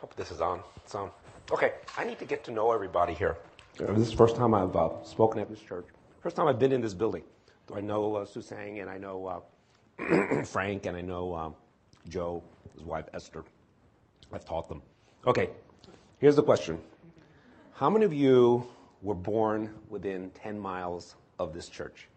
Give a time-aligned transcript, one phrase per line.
[0.00, 0.60] Hope this is on.
[0.76, 1.10] It's on.
[1.52, 3.36] Okay, I need to get to know everybody here.
[3.78, 5.84] Uh, this is the first time I've uh, spoken at this church.
[6.22, 7.22] First time I've been in this building.
[7.68, 9.44] Do I know uh, Susang and I know
[9.98, 11.50] uh, Frank and I know uh,
[12.08, 12.42] Joe,
[12.74, 13.44] his wife Esther.
[14.32, 14.80] I've taught them.
[15.26, 15.50] Okay,
[16.18, 16.80] here's the question
[17.74, 18.66] How many of you
[19.02, 22.08] were born within 10 miles of this church?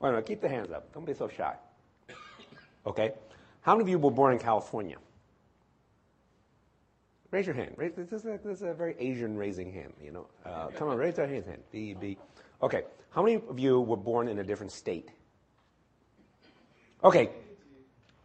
[0.00, 0.92] Wait minute, keep the hands up.
[0.92, 1.54] Don't be so shy.
[2.86, 3.12] Okay?
[3.64, 4.96] How many of you were born in California?
[7.30, 7.72] Raise your hand.
[7.78, 10.26] Raise, this, is a, this is a very Asian raising hand, you know.
[10.44, 11.62] Uh, come on, raise your hand.
[11.72, 12.18] B, B.
[12.62, 12.82] Okay.
[13.08, 15.08] How many of you were born in a different state?
[17.02, 17.30] Okay.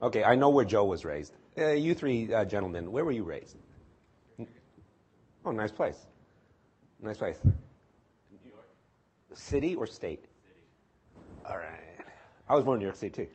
[0.01, 1.33] Okay, I know where Joe was raised.
[1.57, 3.55] Uh, you three uh, gentlemen, where were you raised?
[5.45, 6.05] Oh, nice place.
[7.01, 7.37] Nice place.
[7.45, 8.67] New York.
[9.33, 10.25] City or state?
[10.43, 10.59] City.
[11.45, 11.79] All right.
[12.49, 13.27] I was born in New York City too.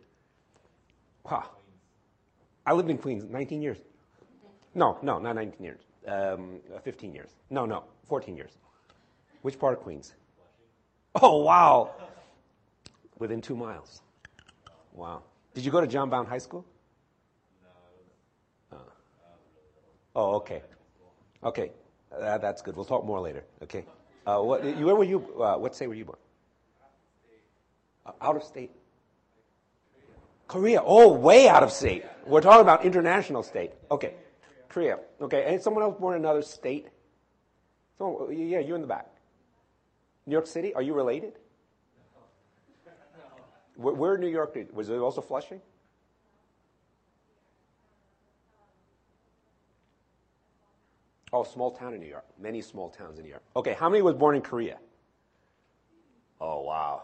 [1.24, 1.48] Wow.
[2.66, 3.78] I lived in Queens 19 years.
[4.74, 5.80] No, no, not 19 years.
[6.06, 7.30] Um, uh, 15 years.
[7.50, 8.52] No, no, 14 years.
[9.42, 10.14] Which part of Queens?
[11.22, 11.92] Oh, wow.
[13.18, 14.02] Within two miles.
[14.92, 15.22] Wow.
[15.54, 16.64] Did you go to John Bowne High School?
[18.72, 18.78] No.
[18.78, 18.80] Uh.
[20.16, 20.62] Oh, okay.
[21.44, 21.72] Okay,
[22.18, 22.74] uh, that's good.
[22.74, 23.44] We'll talk more later.
[23.62, 23.84] Okay.
[24.26, 25.18] Uh, what, where were you?
[25.40, 26.18] Uh, what state were you born?
[28.20, 28.70] Out of state.
[30.48, 30.82] Korea.
[30.82, 32.04] Oh, way out of state.
[32.26, 33.72] We're talking about international state.
[33.90, 34.14] Okay.
[34.68, 34.98] Korea.
[35.20, 35.44] Okay.
[35.46, 36.88] And someone else born in another state?
[37.98, 39.08] So, yeah, you in the back.
[40.26, 40.74] New York City.
[40.74, 41.34] Are you related?
[43.76, 44.56] Where, where in New York?
[44.72, 45.60] Was it also Flushing?
[51.32, 52.24] Oh, small town in New York.
[52.38, 53.42] Many small towns in New York.
[53.56, 54.78] Okay, how many was born in Korea?
[56.40, 57.02] Oh, wow.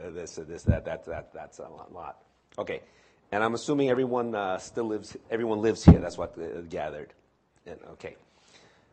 [0.00, 2.22] Uh, this, this, that, that, that, that's a lot.
[2.58, 2.80] Okay,
[3.32, 5.16] and I'm assuming everyone uh, still lives.
[5.30, 5.98] Everyone lives here.
[5.98, 7.12] That's what uh, gathered.
[7.66, 8.16] And, okay,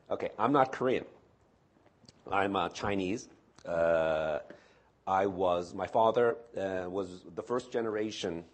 [0.09, 0.29] okay.
[0.39, 1.05] I'm not Korean.
[2.31, 3.29] I'm uh, Chinese.
[3.65, 4.39] Uh,
[5.05, 5.73] I was.
[5.73, 8.45] My father uh, was the first generation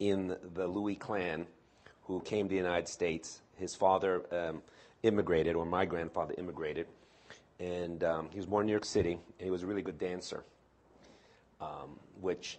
[0.00, 1.46] in the Louis clan
[2.02, 3.40] who came to the United States.
[3.56, 4.22] His father.
[4.30, 4.62] Um,
[5.04, 6.86] immigrated, or my grandfather immigrated,
[7.60, 9.98] and um, he was born in New York City, and he was a really good
[9.98, 10.42] dancer,
[11.60, 12.58] um, which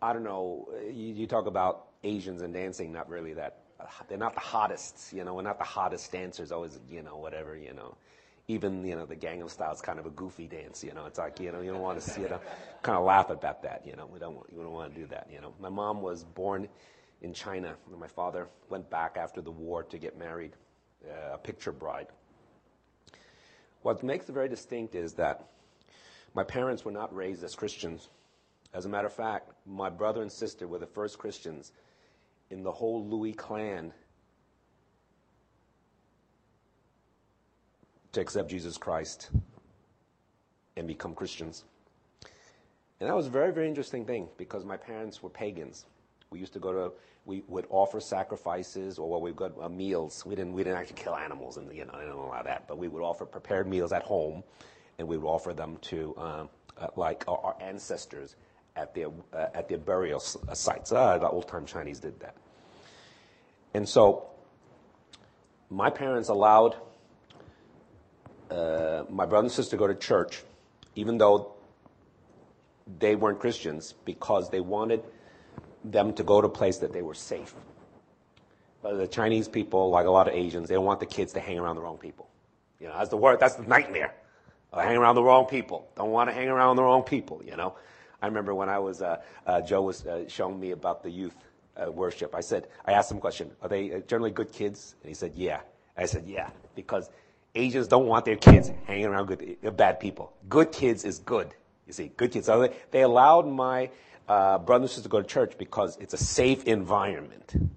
[0.00, 0.68] I don't know.
[0.84, 3.62] You, you, talk about Asians and dancing, not really that.
[4.08, 5.34] They're not the hottest, you know.
[5.34, 6.52] We're not the hottest dancers.
[6.52, 7.96] Always, you know, whatever, you know.
[8.48, 11.06] Even you know, the Gangnam Style is kind of a goofy dance, you know.
[11.06, 12.32] It's like you know, you don't want to see it.
[12.82, 14.06] kind of laugh about that, you know.
[14.06, 15.52] We don't, we don't want to do that, you know.
[15.60, 16.68] My mom was born
[17.22, 20.52] in China, and my father went back after the war to get married
[21.04, 22.08] uh, a picture bride.
[23.82, 25.44] What makes it very distinct is that
[26.34, 28.08] my parents were not raised as Christians.
[28.74, 31.72] As a matter of fact, my brother and sister were the first Christians
[32.50, 33.92] in the whole Louis clan
[38.12, 39.30] to accept Jesus Christ
[40.76, 41.64] and become Christians.
[43.00, 45.86] And that was a very, very interesting thing because my parents were pagans.
[46.30, 46.92] We used to go to
[47.28, 50.24] we would offer sacrifices or what we've got uh, meals.
[50.24, 52.78] We didn't, we didn't actually kill animals and, you know, I don't allow that, but
[52.78, 54.42] we would offer prepared meals at home
[54.98, 56.48] and we would offer them to, um,
[56.78, 58.36] uh, like our, our, ancestors
[58.78, 60.92] at their, uh, at their burial uh, sites.
[60.92, 62.36] Uh, the old time Chinese did that.
[63.74, 64.28] And so
[65.68, 66.76] my parents allowed
[68.50, 70.42] uh, my brother and sister to go to church,
[70.94, 71.52] even though
[72.98, 75.02] they weren't Christians, because they wanted
[75.84, 77.54] them to go to a place that they were safe.
[78.80, 81.40] But the Chinese people, like a lot of Asians, they don't want the kids to
[81.40, 82.28] hang around the wrong people.
[82.80, 84.14] You know, that's the word, that's the nightmare.
[84.72, 85.88] Uh, hang around the wrong people.
[85.96, 87.74] Don't want to hang around the wrong people, you know.
[88.20, 91.36] I remember when I was, uh, uh, Joe was uh, showing me about the youth
[91.76, 92.34] uh, worship.
[92.34, 94.96] I said, I asked him a question, are they uh, generally good kids?
[95.02, 95.60] And he said, yeah.
[95.96, 97.10] I said, yeah, because
[97.54, 100.32] Asians don't want their kids hanging around good, bad people.
[100.48, 101.54] Good kids is good.
[101.86, 102.46] You see, good kids.
[102.46, 103.90] So they, allowed my
[104.28, 107.70] uh, brothers and sisters to go to church because it's a safe environment.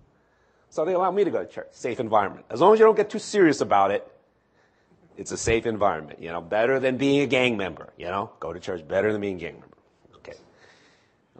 [0.69, 2.45] So they allowed me to go to church, safe environment.
[2.49, 4.07] As long as you don't get too serious about it,
[5.17, 6.19] it's a safe environment.
[6.21, 7.93] You know, better than being a gang member.
[7.97, 9.70] You know, go to church better than being a gang member.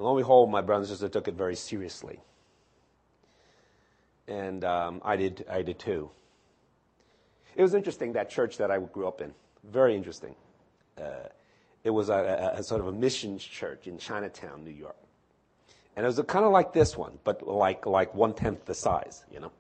[0.01, 2.19] And lo and behold, my brothers and sisters took it very seriously,
[4.27, 5.45] and um, I did.
[5.48, 6.09] I did too.
[7.56, 9.31] It was interesting that church that I grew up in.
[9.63, 10.33] Very interesting.
[11.00, 11.27] Uh,
[11.83, 14.95] it was a, a, a, sort of a missions church in Chinatown, New York.
[15.95, 19.24] And it was kind of like this one, but like, like one tenth the size,
[19.31, 19.51] you know.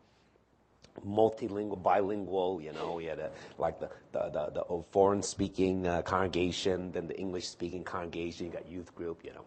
[1.07, 2.61] Multilingual, bilingual.
[2.61, 7.17] You know, we had a, like the the, the, the foreign-speaking uh, congregation, then the
[7.17, 8.47] English-speaking congregation.
[8.47, 9.23] You got youth group.
[9.23, 9.45] You know,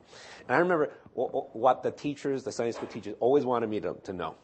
[0.49, 4.13] and I remember what the teachers, the Sunday school teachers, always wanted me to, to
[4.13, 4.35] know.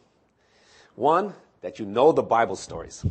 [0.95, 3.05] One, that you know the Bible stories.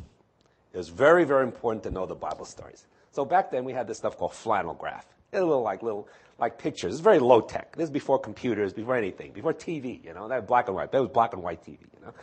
[0.72, 2.86] It was very, very important to know the Bible stories.
[3.12, 5.06] So back then we had this stuff called flannel graph.
[5.32, 6.08] A little like little
[6.38, 6.92] like pictures.
[6.92, 7.76] It's very low tech.
[7.76, 10.04] This is before computers, before anything, before TV.
[10.04, 10.90] You know, that black and white.
[10.90, 11.78] That was black and white TV.
[11.80, 12.14] You know,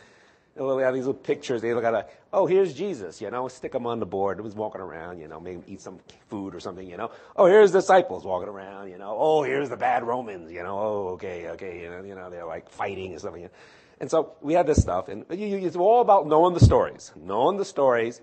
[0.58, 1.62] we have these little pictures.
[1.62, 4.38] They look at like, oh, here's Jesus, you know, stick him on the board.
[4.38, 7.10] He was walking around, you know, maybe eat some food or something, you know.
[7.36, 9.16] Oh, here's disciples walking around, you know.
[9.18, 10.78] Oh, here's the bad Romans, you know.
[10.78, 13.48] Oh, okay, okay, you know, you know, they're like fighting or something.
[14.00, 17.64] And so we had this stuff, and it's all about knowing the stories, knowing the
[17.64, 18.20] stories,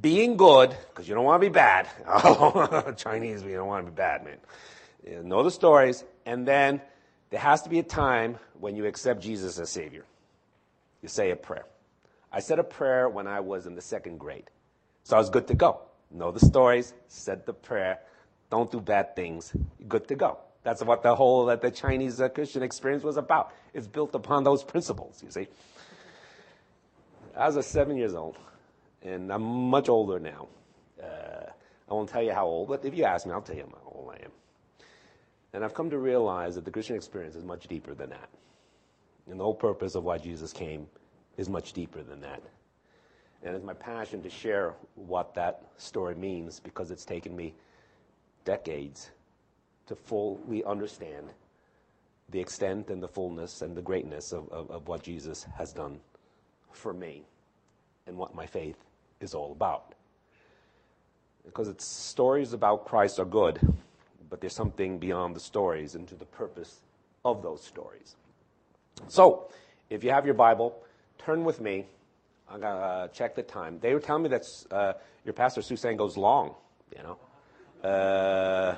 [0.00, 1.88] being good, because you don't want to be bad.
[2.06, 4.38] Oh, Chinese, we don't want to be bad, man.
[5.06, 6.80] You know the stories, and then
[7.30, 10.04] there has to be a time when you accept Jesus as Savior
[11.02, 11.66] you say a prayer.
[12.32, 14.50] I said a prayer when I was in the second grade.
[15.02, 15.82] So I was good to go.
[16.10, 17.98] Know the stories, said the prayer,
[18.50, 19.52] don't do bad things,
[19.88, 20.38] good to go.
[20.62, 23.52] That's what the whole that the Chinese uh, Christian experience was about.
[23.74, 25.48] It's built upon those principles, you see.
[27.36, 28.36] I was a seven years old,
[29.02, 30.48] and I'm much older now.
[31.02, 31.46] Uh,
[31.90, 33.90] I won't tell you how old, but if you ask me, I'll tell you how
[33.90, 34.30] old I am.
[35.54, 38.28] And I've come to realize that the Christian experience is much deeper than that.
[39.30, 40.86] And the whole purpose of why Jesus came
[41.36, 42.42] is much deeper than that.
[43.42, 47.54] And it's my passion to share what that story means because it's taken me
[48.44, 49.10] decades
[49.86, 51.32] to fully understand
[52.30, 56.00] the extent and the fullness and the greatness of, of, of, what Jesus has done
[56.70, 57.22] for me
[58.06, 58.78] and what my faith
[59.20, 59.94] is all about.
[61.44, 63.60] Because it's stories about Christ are good,
[64.30, 66.80] but there's something beyond the stories into the purpose
[67.24, 68.16] of those stories.
[69.08, 69.48] So,
[69.90, 70.82] if you have your Bible,
[71.18, 71.86] turn with me.
[72.48, 73.78] I'm going to uh, check the time.
[73.80, 74.92] They were telling me that uh,
[75.24, 76.54] your pastor, Suzanne, goes long,
[76.96, 77.88] you know.
[77.88, 78.76] Uh,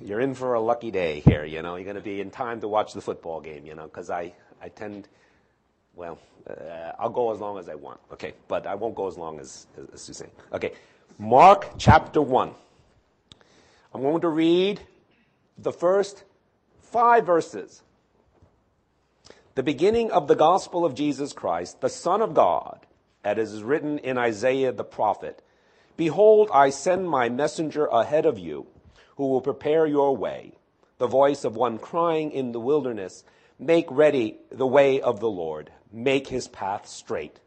[0.00, 1.76] you're in for a lucky day here, you know.
[1.76, 4.32] You're going to be in time to watch the football game, you know, because I,
[4.60, 5.08] I tend,
[5.94, 6.18] well,
[6.48, 9.38] uh, I'll go as long as I want, okay, but I won't go as long
[9.38, 10.30] as, as, as Suzanne.
[10.52, 10.72] Okay,
[11.18, 12.52] Mark chapter 1.
[13.94, 14.80] I'm going to read
[15.58, 16.24] the first
[16.80, 17.82] five verses
[19.54, 22.86] the beginning of the gospel of Jesus Christ, the Son of God,
[23.22, 25.42] as is written in Isaiah the prophet
[25.94, 28.66] Behold, I send my messenger ahead of you,
[29.16, 30.52] who will prepare your way.
[30.96, 33.24] The voice of one crying in the wilderness,
[33.58, 37.38] Make ready the way of the Lord, make his path straight.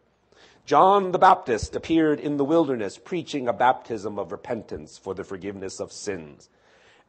[0.65, 5.79] John the Baptist appeared in the wilderness, preaching a baptism of repentance for the forgiveness
[5.79, 6.49] of sins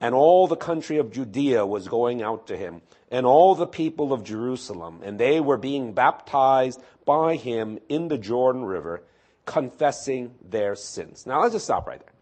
[0.01, 4.13] and all the country of Judea was going out to him, and all the people
[4.13, 9.03] of Jerusalem, and they were being baptized by him in the Jordan River,
[9.45, 11.25] confessing their sins.
[11.27, 12.13] Now, let's just stop right there.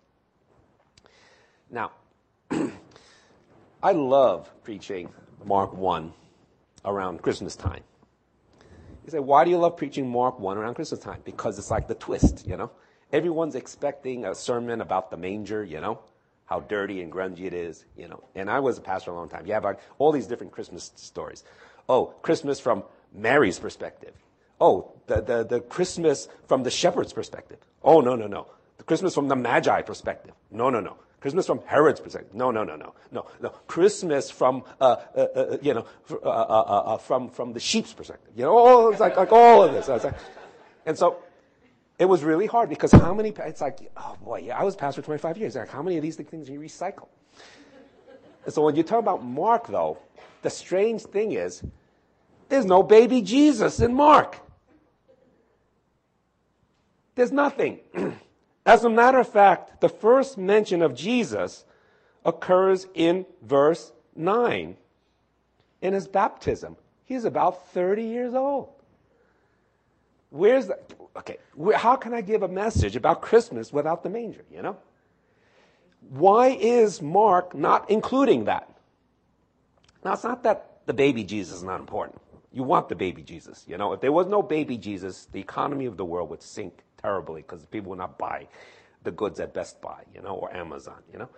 [1.71, 1.91] Now,
[3.83, 5.11] I love preaching
[5.45, 6.13] Mark 1
[6.85, 7.83] around Christmas time.
[9.05, 11.21] You say, why do you love preaching Mark 1 around Christmas time?
[11.25, 12.71] Because it's like the twist, you know?
[13.13, 16.01] Everyone's expecting a sermon about the manger, you know?
[16.47, 18.23] How dirty and grungy it is, you know.
[18.35, 19.47] And I was a pastor a long time.
[19.47, 19.67] You have
[19.99, 21.45] all these different Christmas stories.
[21.89, 24.15] Oh, Christmas from Mary's perspective.
[24.61, 27.59] Oh, the, the, the Christmas from the shepherd's perspective.
[27.83, 28.47] Oh, no, no, no.
[28.79, 30.35] The Christmas from the Magi perspective.
[30.51, 30.97] No, no, no.
[31.21, 32.35] Christmas from Herod's perspective.
[32.35, 33.49] No, no, no, no, no, no.
[33.67, 38.33] Christmas from, uh, uh, uh, you know, uh, uh, uh, from, from the sheep's perspective.
[38.37, 39.89] You know, all, it's like, like all of this.
[39.89, 40.15] Like,
[40.85, 41.17] and so
[41.99, 45.03] it was really hard because how many, it's like, oh boy, yeah, I was pastor
[45.03, 45.55] 25 years.
[45.55, 47.09] Like, how many of these things you recycle?
[48.45, 49.99] And so when you talk about Mark, though,
[50.43, 51.63] the strange thing is,
[52.49, 54.41] there's no baby Jesus in Mark.
[57.15, 57.81] There's nothing.
[58.67, 61.65] As a matter of fact, the first mention of Jesus
[62.25, 64.77] occurs in verse 9
[65.83, 66.77] in his baptism.
[67.05, 68.74] He's about 30 years old.
[70.35, 70.77] Where's the,
[71.17, 71.37] okay,
[71.77, 74.77] how can I give a message about Christmas without the manger, you know?
[76.09, 78.69] Why is Mark not including that?
[80.05, 82.21] Now, it's not that the baby Jesus is not important.
[82.53, 83.93] You want the baby Jesus, you know?
[83.93, 87.65] If there was no baby Jesus, the economy of the world would sink terribly because
[87.67, 88.49] people would not buy
[89.05, 91.29] the goods at Best Buy, you know, or Amazon, you know?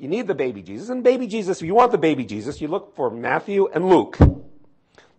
[0.00, 2.66] You need the baby Jesus, and baby Jesus, if you want the baby Jesus, you
[2.66, 4.18] look for Matthew and Luke.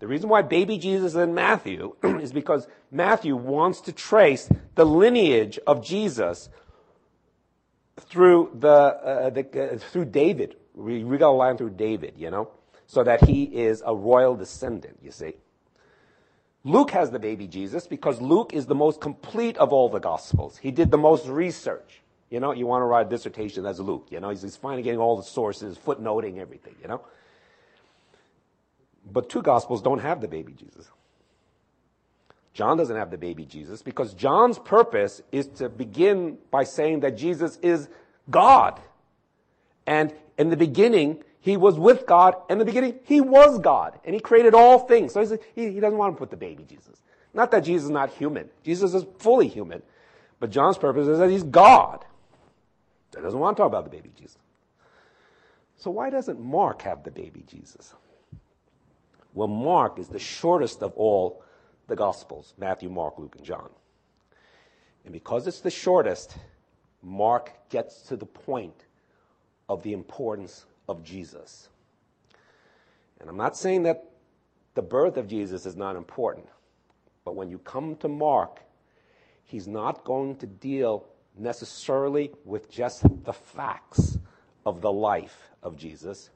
[0.05, 4.85] The reason why baby Jesus is in Matthew is because Matthew wants to trace the
[4.85, 6.47] lineage of Jesus
[8.00, 10.57] through the, uh, the uh, through David.
[10.75, 12.51] We, we got a line through David, you know,
[12.85, 15.00] so that he is a royal descendant.
[15.01, 15.33] You see.
[16.63, 20.57] Luke has the baby Jesus because Luke is the most complete of all the gospels.
[20.57, 22.03] He did the most research.
[22.29, 24.05] You know, you want to write a dissertation as Luke.
[24.12, 27.01] You know, he's, he's finally getting all the sources, footnoting everything, you know.
[29.12, 30.89] But two gospels don't have the baby Jesus.
[32.53, 37.17] John doesn't have the baby Jesus because John's purpose is to begin by saying that
[37.17, 37.89] Jesus is
[38.29, 38.79] God.
[39.85, 42.35] And in the beginning, he was with God.
[42.50, 44.00] In the beginning, he was God.
[44.05, 45.13] And he created all things.
[45.13, 47.01] So he, he doesn't want to put the baby Jesus.
[47.33, 48.50] Not that Jesus is not human.
[48.63, 49.81] Jesus is fully human.
[50.39, 52.05] But John's purpose is that he's God.
[53.15, 54.38] He doesn't want to talk about the baby Jesus.
[55.77, 57.93] So why doesn't Mark have the baby Jesus?
[59.36, 61.44] Well, Mark is the shortest of all
[61.88, 63.70] the Gospels Matthew, Mark, Luke, and John.
[65.04, 66.38] And because it's the shortest,
[67.04, 68.86] Mark gets to the point
[69.70, 71.70] of the importance of Jesus.
[73.20, 74.10] And I'm not saying that
[74.74, 76.48] the birth of Jesus is not important,
[77.24, 78.62] but when you come to Mark,
[79.44, 81.06] he's not going to deal
[81.38, 84.18] necessarily with just the facts
[84.65, 86.30] of the life of Jesus,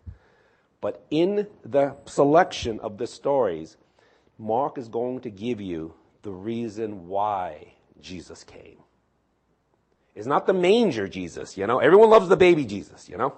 [0.82, 3.78] but in the selection of the stories,
[4.38, 8.78] Mark is going to give you the reason why Jesus came.
[10.16, 11.80] It's not the manger Jesus, you know.
[11.80, 13.36] Everyone loves the baby Jesus, you know.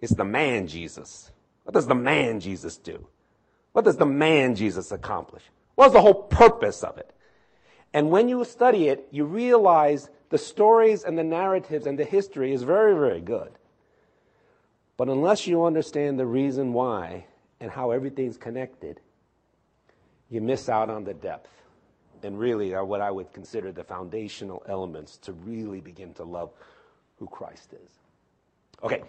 [0.00, 1.30] It's the man Jesus.
[1.64, 3.06] What does the man Jesus do?
[3.72, 5.42] What does the man Jesus accomplish?
[5.74, 7.10] What's the whole purpose of it?
[7.92, 12.52] And when you study it, you realize the stories and the narratives and the history
[12.52, 13.52] is very, very good.
[14.96, 17.26] But unless you understand the reason why
[17.60, 19.00] and how everything's connected,
[20.28, 21.50] you miss out on the depth
[22.22, 26.50] and really are what I would consider the foundational elements to really begin to love
[27.18, 27.90] who Christ is.
[28.82, 29.02] Okay,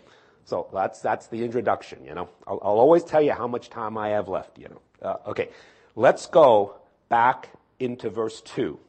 [0.43, 2.29] so that's, that's the introduction, you know.
[2.45, 4.81] I'll, I'll always tell you how much time I have left, you know.
[5.01, 5.49] Uh, okay,
[5.95, 6.75] let's go
[7.09, 7.49] back
[7.79, 8.79] into verse 2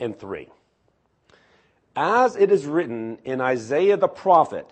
[0.00, 0.48] and 3.
[1.94, 4.70] As it is written in Isaiah the prophet,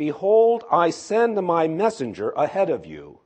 [0.00, 3.18] Behold, I send my messenger ahead of you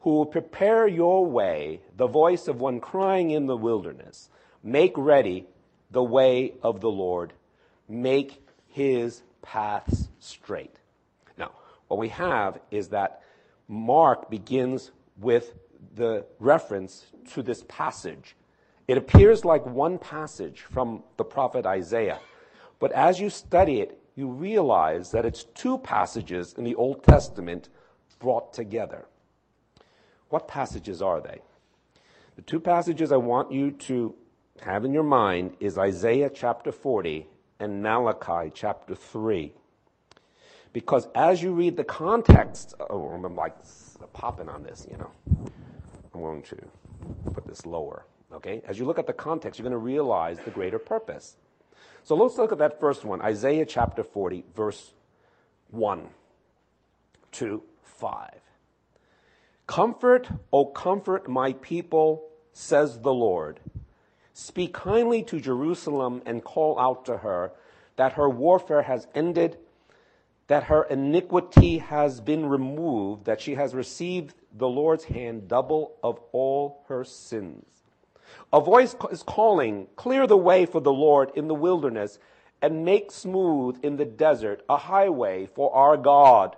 [0.00, 4.28] who will prepare your way, the voice of one crying in the wilderness.
[4.62, 5.46] Make ready
[5.90, 7.32] the way of the Lord.
[7.88, 10.76] Make his paths straight.
[11.38, 11.52] Now,
[11.88, 13.22] what we have is that
[13.66, 15.54] Mark begins with
[15.94, 18.36] the reference to this passage.
[18.86, 22.18] It appears like one passage from the prophet Isaiah,
[22.80, 27.68] but as you study it, you realize that it's two passages in the Old Testament
[28.18, 29.06] brought together.
[30.28, 31.40] What passages are they?
[32.36, 34.14] The two passages I want you to
[34.60, 37.26] have in your mind is Isaiah chapter 40
[37.60, 39.52] and Malachi chapter 3.
[40.72, 43.54] Because as you read the context, oh, I'm like
[44.12, 45.10] popping on this, you know.
[46.14, 46.56] I'm going to
[47.32, 48.06] put this lower.
[48.32, 48.62] Okay?
[48.66, 51.36] As you look at the context, you're going to realize the greater purpose.
[52.04, 54.92] So let's look at that first one Isaiah chapter 40, verse
[55.70, 56.08] 1
[57.32, 58.30] to 5.
[59.66, 63.60] Comfort, O comfort my people, says the Lord.
[64.34, 67.52] Speak kindly to Jerusalem and call out to her
[67.96, 69.58] that her warfare has ended,
[70.48, 76.18] that her iniquity has been removed, that she has received the Lord's hand double of
[76.32, 77.81] all her sins.
[78.52, 82.18] A voice is calling, Clear the way for the Lord in the wilderness,
[82.60, 86.56] and make smooth in the desert a highway for our God.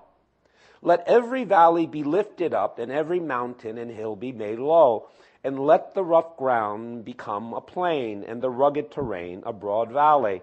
[0.83, 5.09] Let every valley be lifted up, and every mountain and hill be made low.
[5.43, 10.43] And let the rough ground become a plain, and the rugged terrain a broad valley.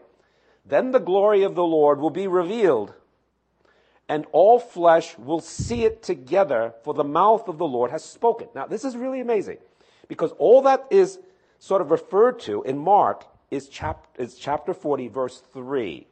[0.65, 2.93] Then the glory of the Lord will be revealed,
[4.07, 8.47] and all flesh will see it together, for the mouth of the Lord has spoken.
[8.55, 9.57] Now, this is really amazing,
[10.07, 11.19] because all that is
[11.61, 16.07] sort of referred to in Mark is, chap- is chapter 40, verse 3.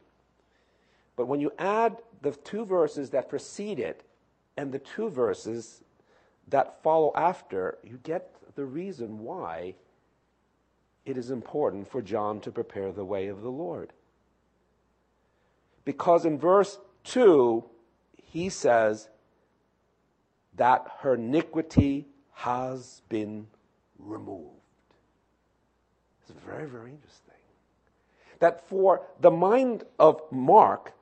[1.16, 4.04] But when you add the two verses that precede it,
[4.56, 5.82] and the two verses
[6.48, 9.74] that follow after, you get the reason why
[11.04, 13.92] it is important for John to prepare the way of the Lord.
[15.84, 17.64] Because in verse 2,
[18.22, 19.08] he says
[20.54, 23.48] that her iniquity has been
[23.98, 24.59] removed.
[26.30, 27.34] It's very, very interesting.
[28.38, 30.92] That for the mind of Mark,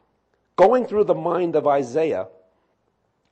[0.56, 2.28] going through the mind of Isaiah,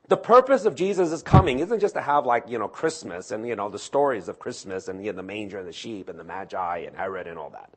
[0.09, 3.57] the purpose of Jesus' coming isn't just to have like, you know, Christmas and, you
[3.57, 6.25] know, the stories of Christmas and you know, the manger and the sheep and the
[6.25, 7.71] magi and Herod and all that.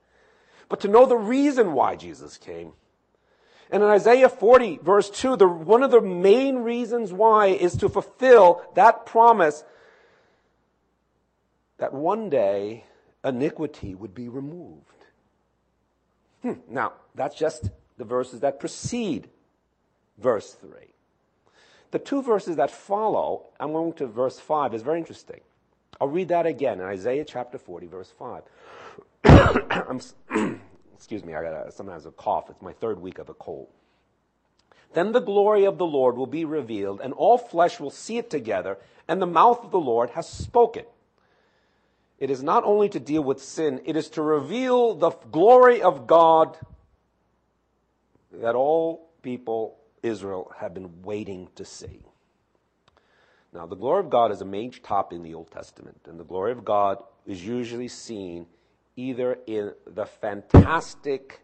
[0.68, 2.74] But to know the reason why Jesus came.
[3.72, 7.90] And in Isaiah 40 verse 2, the, one of the main reasons why is to
[7.90, 9.64] fulfill that promise
[11.78, 12.84] that one day
[13.24, 15.06] iniquity would be removed.
[16.42, 16.54] Hmm.
[16.70, 19.30] Now, that's just the verses that precede
[20.18, 20.70] verse 3.
[21.92, 25.42] The two verses that follow, I'm going to verse 5, is very interesting.
[26.00, 28.44] I'll read that again in Isaiah chapter 40, verse 5.
[31.00, 32.50] excuse me, I got sometimes a cough.
[32.50, 33.68] It's my third week of a cold.
[34.94, 38.30] Then the glory of the Lord will be revealed, and all flesh will see it
[38.30, 40.84] together, and the mouth of the Lord has spoken.
[42.20, 46.06] It is not only to deal with sin, it is to reveal the glory of
[46.06, 46.58] God
[48.32, 52.02] that all people, Israel, have been waiting to see.
[53.54, 56.24] Now, the glory of God is a major topic in the Old Testament, and the
[56.26, 58.46] glory of God is usually seen
[58.96, 61.44] either in the fantastic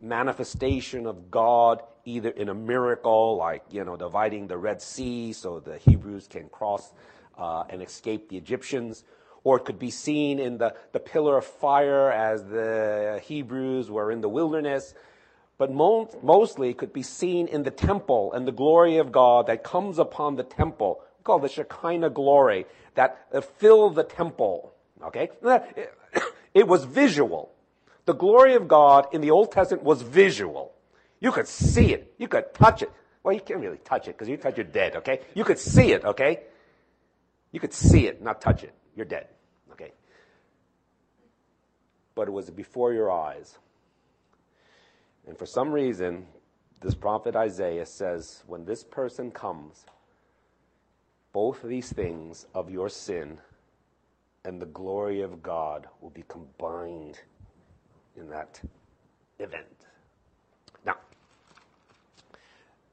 [0.00, 5.60] manifestation of God, either in a miracle, like, you know, dividing the Red Sea so
[5.60, 6.92] the Hebrews can cross
[7.38, 9.04] uh, and escape the Egyptians,
[9.44, 14.10] or it could be seen in the, the pillar of fire as the Hebrews were
[14.10, 14.94] in the wilderness.
[15.58, 19.46] But mo- mostly it could be seen in the temple and the glory of God
[19.46, 21.00] that comes upon the temple.
[21.18, 24.74] We call the Shekinah glory that uh, filled the temple.
[25.02, 25.28] Okay?
[26.54, 27.50] It was visual.
[28.04, 30.72] The glory of God in the Old Testament was visual.
[31.18, 32.14] You could see it.
[32.16, 32.92] You could touch it.
[33.24, 35.22] Well, you can't really touch it because you touch you're dead, okay?
[35.34, 36.44] You could see it, okay?
[37.50, 38.72] You could see it, not touch it.
[38.94, 39.26] You're dead?
[42.14, 43.58] But it was before your eyes.
[45.26, 46.26] And for some reason,
[46.80, 49.84] this prophet Isaiah says, when this person comes,
[51.32, 53.38] both these things of your sin
[54.44, 57.20] and the glory of God will be combined
[58.16, 58.60] in that
[59.38, 59.86] event.
[60.84, 60.96] Now,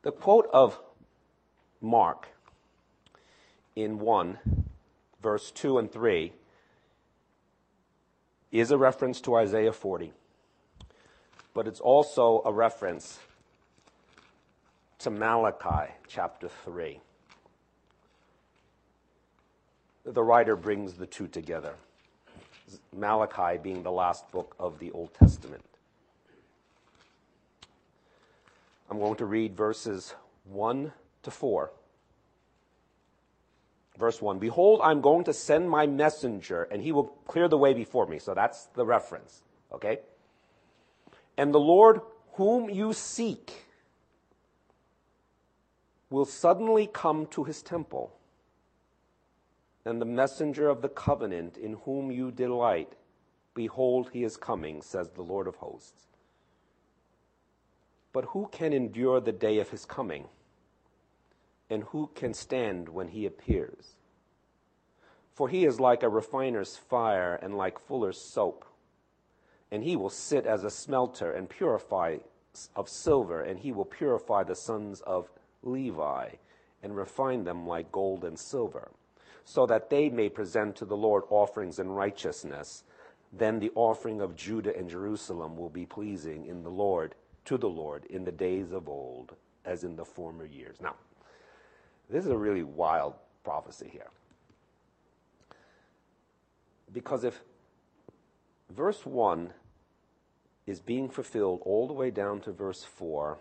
[0.02, 0.80] the quote of
[1.82, 2.30] Mark
[3.76, 4.40] in 1,
[5.22, 6.34] verse 2 and 3,
[8.52, 10.12] is a reference to Isaiah 40,
[11.54, 13.20] but it's also a reference
[15.00, 17.00] to Malachi chapter 3
[20.06, 21.76] the writer brings the two together.
[22.96, 25.64] Malachi being the last book of the Old Testament.
[28.90, 30.92] I'm going to read verses 1
[31.24, 31.72] to 4.
[34.02, 37.76] Verse 1 Behold, I'm going to send my messenger, and he will clear the way
[37.76, 38.18] before me.
[38.18, 39.44] So that's the reference.
[39.72, 40.00] Okay?
[41.38, 42.02] And the Lord
[42.34, 43.68] whom you seek
[46.10, 48.12] will suddenly come to his temple
[49.86, 52.94] and the messenger of the covenant in whom you delight.
[53.54, 56.08] Behold, he is coming, says the Lord of hosts.
[58.14, 60.28] But who can endure the day of his coming?
[61.72, 63.96] And who can stand when he appears?
[65.34, 68.66] For he is like a refiner's fire and like fuller's soap.
[69.72, 72.18] And he will sit as a smelter and purify
[72.76, 75.32] of silver, and he will purify the sons of
[75.64, 76.32] Levi
[76.84, 78.92] and refine them like gold and silver
[79.46, 82.84] so that they may present to the Lord offerings in righteousness.
[83.34, 87.70] Then the offering of Judah and Jerusalem will be pleasing in the Lord, to the
[87.70, 90.78] Lord, in the days of old, as in the former years.
[90.82, 90.96] Now,
[92.12, 94.10] this is a really wild prophecy here.
[96.94, 97.42] Because if
[98.70, 99.52] verse 1
[100.68, 103.38] is being fulfilled all the way down to verse 4,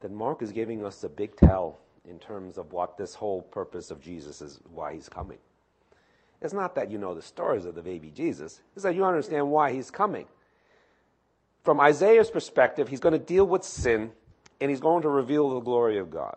[0.00, 3.90] then Mark is giving us a big tell in terms of what this whole purpose
[3.90, 5.38] of Jesus is, why he's coming.
[6.40, 9.50] It's not that you know the stories of the baby Jesus, it's that you understand
[9.50, 10.26] why he's coming.
[11.64, 14.12] From Isaiah's perspective, he's going to deal with sin
[14.60, 16.36] and he's going to reveal the glory of God.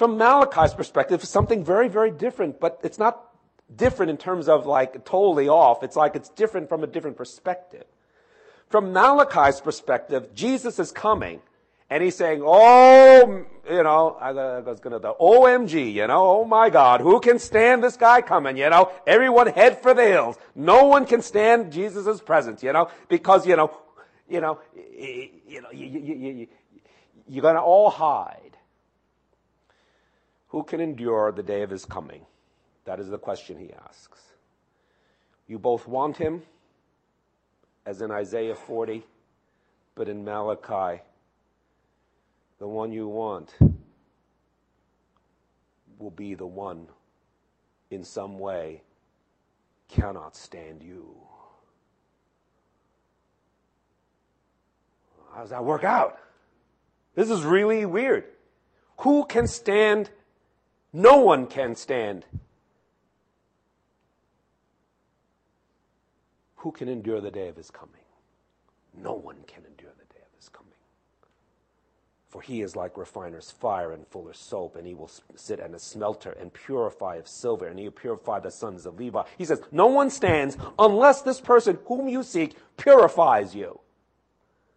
[0.00, 3.22] From Malachi's perspective, it's something very, very different, but it's not
[3.76, 5.82] different in terms of like totally off.
[5.82, 7.84] It's like it's different from a different perspective.
[8.70, 11.42] From Malachi's perspective, Jesus is coming
[11.90, 16.44] and he's saying, oh, you know, I was going to the OMG, you know, oh
[16.46, 18.90] my God, who can stand this guy coming, you know?
[19.06, 20.38] Everyone head for the hills.
[20.54, 23.70] No one can stand Jesus' presence, you know, because, you know,
[24.30, 26.46] you know, you know, you, you, you,
[27.28, 28.49] you're going to all hide.
[30.50, 32.26] Who can endure the day of his coming?
[32.84, 34.18] That is the question he asks.
[35.46, 36.42] You both want him,
[37.86, 39.04] as in Isaiah 40,
[39.94, 41.02] but in Malachi,
[42.58, 43.54] the one you want
[45.98, 46.86] will be the one
[47.90, 48.82] in some way
[49.88, 51.14] cannot stand you.
[55.32, 56.18] How does that work out?
[57.14, 58.24] This is really weird.
[58.98, 60.10] Who can stand?
[60.92, 62.24] No one can stand
[66.60, 67.94] who can endure the day of his coming?
[68.96, 70.72] No one can endure the day of his coming.
[72.28, 75.78] For he is like refiner's fire and fuller's soap, and he will sit in a
[75.78, 79.22] smelter and purify of silver, and he will purify the sons of Levi.
[79.38, 83.80] He says, No one stands unless this person whom you seek purifies you.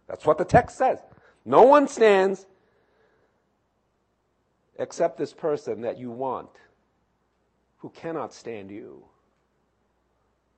[0.06, 1.00] That's what the text says.
[1.44, 2.46] No one stands
[4.78, 6.50] except this person that you want,
[7.78, 9.04] who cannot stand you,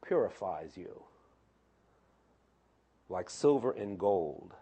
[0.03, 1.03] purifies you
[3.09, 4.53] like silver and gold.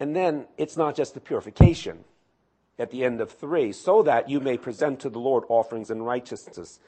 [0.00, 2.04] And then it's not just the purification
[2.78, 6.02] at the end of three, so that you may present to the Lord offerings in
[6.02, 6.78] righteousness.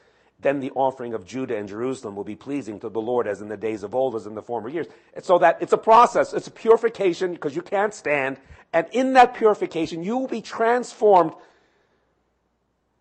[0.41, 3.47] Then the offering of Judah and Jerusalem will be pleasing to the Lord as in
[3.47, 4.87] the days of old, as in the former years.
[5.13, 8.37] And so that it's a process, it's a purification because you can't stand.
[8.73, 11.33] And in that purification, you will be transformed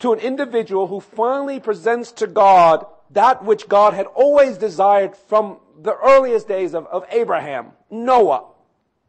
[0.00, 5.58] to an individual who finally presents to God that which God had always desired from
[5.78, 8.44] the earliest days of, of Abraham, Noah,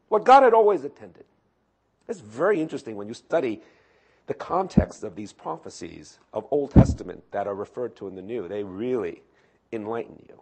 [0.07, 1.25] what God had always intended.
[2.07, 3.61] It's very interesting when you study
[4.31, 8.47] the context of these prophecies of Old Testament that are referred to in the New.
[8.47, 9.23] They really
[9.73, 10.41] enlighten you.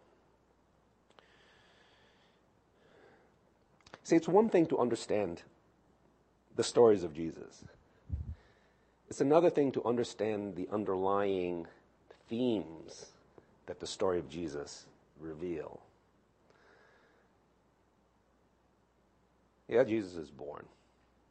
[4.04, 5.42] See, it's one thing to understand
[6.56, 7.64] the stories of Jesus.
[9.10, 11.66] It's another thing to understand the underlying
[12.28, 13.08] themes
[13.66, 14.86] that the story of Jesus
[15.20, 15.80] reveal.
[19.68, 20.68] Yeah, Jesus is born.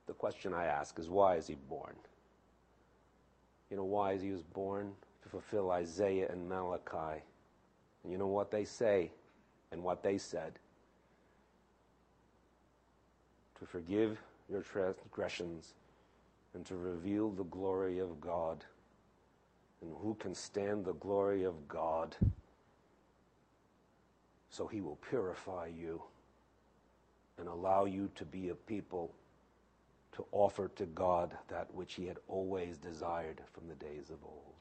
[0.09, 1.95] The question I ask is why is he born?
[3.71, 4.93] You know why he was born?
[5.23, 7.23] To fulfill Isaiah and Malachi.
[8.03, 9.11] And you know what they say
[9.73, 10.59] and what they said?
[13.59, 14.19] To forgive
[14.51, 15.75] your transgressions
[16.55, 18.65] and to reveal the glory of God.
[19.83, 22.17] And who can stand the glory of God?
[24.51, 26.03] So he will purify you
[27.39, 29.13] and allow you to be a people
[30.19, 34.57] to offer to God that which he had always desired from the days of old.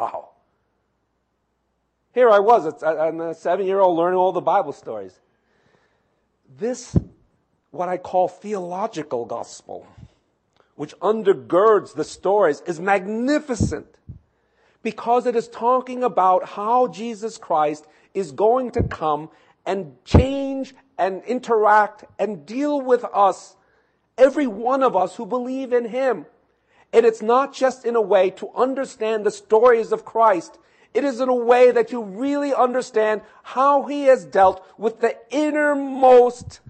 [0.00, 0.30] Wow.
[2.12, 5.20] Here I was, I'm a seven year old learning all the Bible stories.
[6.58, 6.96] This
[7.70, 9.86] what I call theological gospel,
[10.74, 13.94] which undergirds the stories, is magnificent
[14.82, 19.30] because it is talking about how Jesus Christ is going to come
[19.68, 23.54] and change and interact and deal with us,
[24.16, 26.24] every one of us who believe in Him.
[26.90, 30.58] And it's not just in a way to understand the stories of Christ.
[30.94, 35.18] It is in a way that you really understand how He has dealt with the
[35.28, 36.60] innermost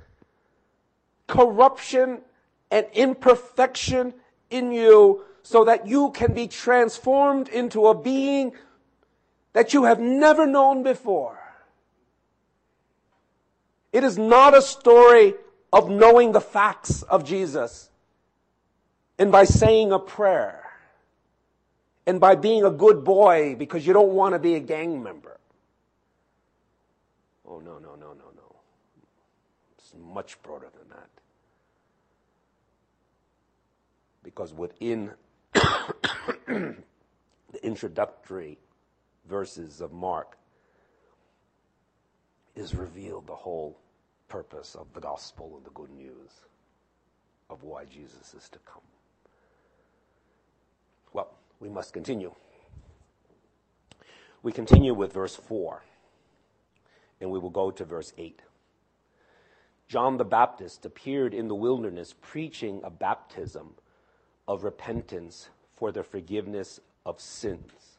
[1.29, 2.23] corruption
[2.69, 4.13] and imperfection
[4.51, 8.55] in you so that you can be transformed into a being
[9.53, 11.48] that you have never known before.
[13.99, 15.35] It is not a story
[15.73, 17.91] of knowing the facts of Jesus
[19.19, 20.63] and by saying a prayer
[22.07, 25.41] and by being a good boy because you don't want to be a gang member.
[27.45, 28.57] Oh, no, no, no, no, no.
[29.77, 31.09] It's much broader than that.
[34.23, 35.11] because within
[36.47, 36.77] the
[37.63, 38.59] introductory
[39.29, 40.37] verses of Mark
[42.55, 43.79] is revealed the whole
[44.29, 46.31] purpose of the gospel and the good news
[47.51, 48.83] of why Jesus is to come.
[51.13, 52.33] Well, we must continue.
[54.43, 55.83] We continue with verse 4,
[57.21, 58.43] and we will go to verse 8.
[59.89, 63.75] John the Baptist appeared in the wilderness preaching a baptism
[64.47, 67.98] of repentance for the forgiveness of sins.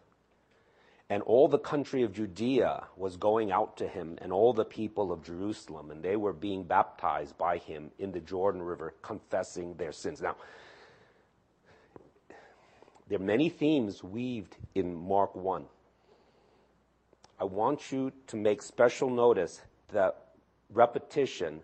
[1.10, 5.12] And all the country of Judea was going out to him, and all the people
[5.12, 9.92] of Jerusalem, and they were being baptized by him in the Jordan River, confessing their
[9.92, 10.22] sins.
[10.22, 10.36] Now,
[13.08, 15.66] there are many themes weaved in Mark 1.
[17.40, 20.14] I want you to make special notice the
[20.70, 21.62] repetition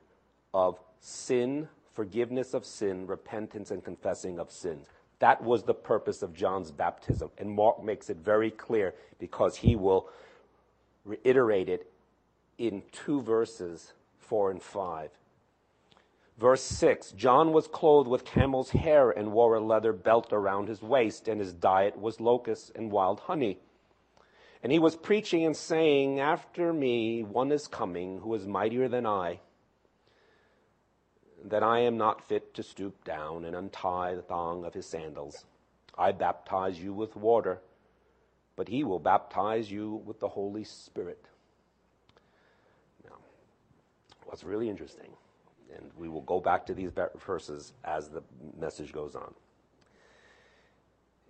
[0.53, 4.85] of sin forgiveness of sin, repentance, and confessing of sins.
[5.19, 7.31] That was the purpose of John's baptism.
[7.37, 10.09] And Mark makes it very clear because he will
[11.05, 11.91] reiterate it
[12.57, 15.11] in two verses, 4 and 5.
[16.37, 20.81] Verse 6 John was clothed with camel's hair and wore a leather belt around his
[20.81, 23.59] waist, and his diet was locusts and wild honey.
[24.61, 29.05] And he was preaching and saying, After me, one is coming who is mightier than
[29.05, 29.39] I
[31.45, 35.45] that I am not fit to stoop down and untie the thong of his sandals.
[35.97, 37.59] I baptize you with water,
[38.55, 41.23] but he will baptize you with the Holy Spirit.
[43.03, 43.17] Now,
[44.25, 45.11] what's really interesting,
[45.77, 46.91] and we will go back to these
[47.23, 48.23] verses as the
[48.59, 49.33] message goes on,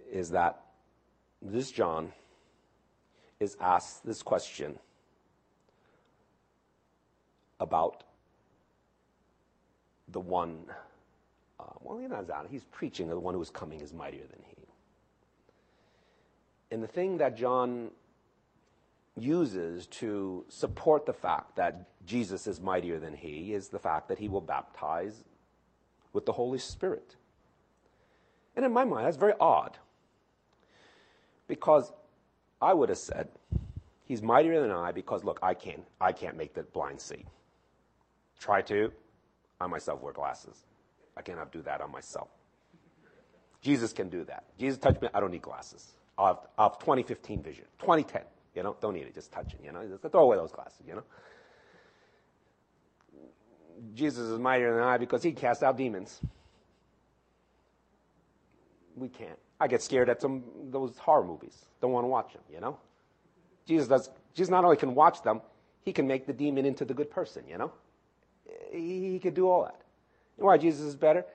[0.09, 0.61] is that
[1.41, 2.13] this John
[3.41, 4.79] is asked this question
[7.59, 8.03] about
[10.09, 10.65] the one,
[11.59, 14.41] uh, well, he's not that, he's preaching the one who is coming is mightier than
[14.47, 14.55] he.
[16.71, 17.91] And the thing that John
[19.17, 24.19] uses to support the fact that Jesus is mightier than he is the fact that
[24.19, 25.23] he will baptize
[26.11, 27.15] with the Holy Spirit.
[28.55, 29.77] And in my mind, that's very odd.
[31.47, 31.91] Because
[32.61, 33.29] I would have said,
[34.05, 37.25] he's mightier than I because look, I can't I can't make the blind see.
[38.39, 38.91] Try to.
[39.59, 40.65] I myself wear glasses.
[41.17, 42.29] I cannot do that on myself.
[43.61, 44.43] Jesus can do that.
[44.59, 45.95] Jesus touched me, I don't need glasses.
[46.17, 47.65] Of have 2015 vision.
[47.79, 48.21] 2010.
[48.53, 49.85] You know, don't need it, just touch it, you know.
[49.87, 51.03] Just throw away those glasses, you know.
[53.93, 56.21] Jesus is mightier than I because he cast out demons.
[58.95, 59.37] We can't.
[59.59, 61.65] I get scared at some those horror movies.
[61.81, 62.77] Don't want to watch them, you know?
[63.65, 65.41] Jesus does Jesus not only can watch them,
[65.83, 67.71] he can make the demon into the good person, you know?
[68.79, 69.81] He, he could do all that.
[70.37, 71.25] You know why Jesus is better?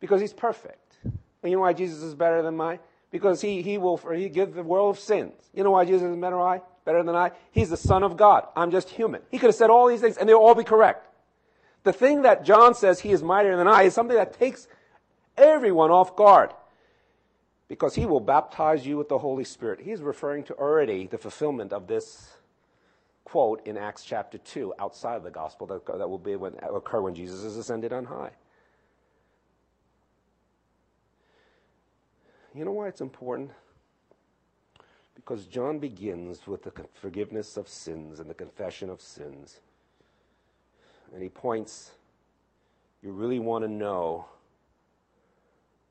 [0.00, 0.98] Because he's perfect.
[1.02, 2.78] And you know why Jesus is better than mine?
[3.10, 5.32] because he, he will he give the world of sins.
[5.54, 6.60] You know why Jesus is better than I?
[6.84, 7.32] Better than I?
[7.50, 8.46] He's the Son of God.
[8.54, 9.22] I'm just human.
[9.30, 11.08] He could have said all these things and they'll all be correct.
[11.84, 14.68] The thing that John says he is mightier than I is something that takes
[15.36, 16.50] everyone off guard.
[17.68, 19.80] Because he will baptize you with the Holy Spirit.
[19.80, 22.34] He's referring to already the fulfillment of this
[23.26, 27.00] quote in Acts chapter 2 outside of the gospel that, that will be when, occur
[27.00, 28.30] when Jesus is ascended on high.
[32.54, 33.50] You know why it's important?
[35.16, 39.58] Because John begins with the forgiveness of sins and the confession of sins.
[41.12, 41.90] And he points,
[43.02, 44.26] you really want to know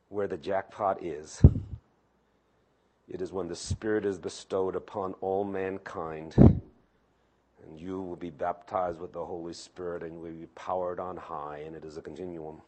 [0.07, 1.43] where the jackpot is.
[3.09, 6.54] It is when the Spirit is bestowed upon all mankind,
[7.75, 11.61] and you will be baptized with the Holy Spirit, and will be powered on high,
[11.65, 12.61] and it is a continuum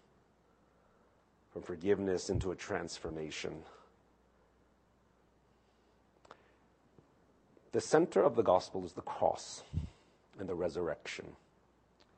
[1.54, 3.56] from forgiveness into a transformation.
[7.72, 9.64] The center of the gospel is the cross
[10.40, 11.26] and the resurrection.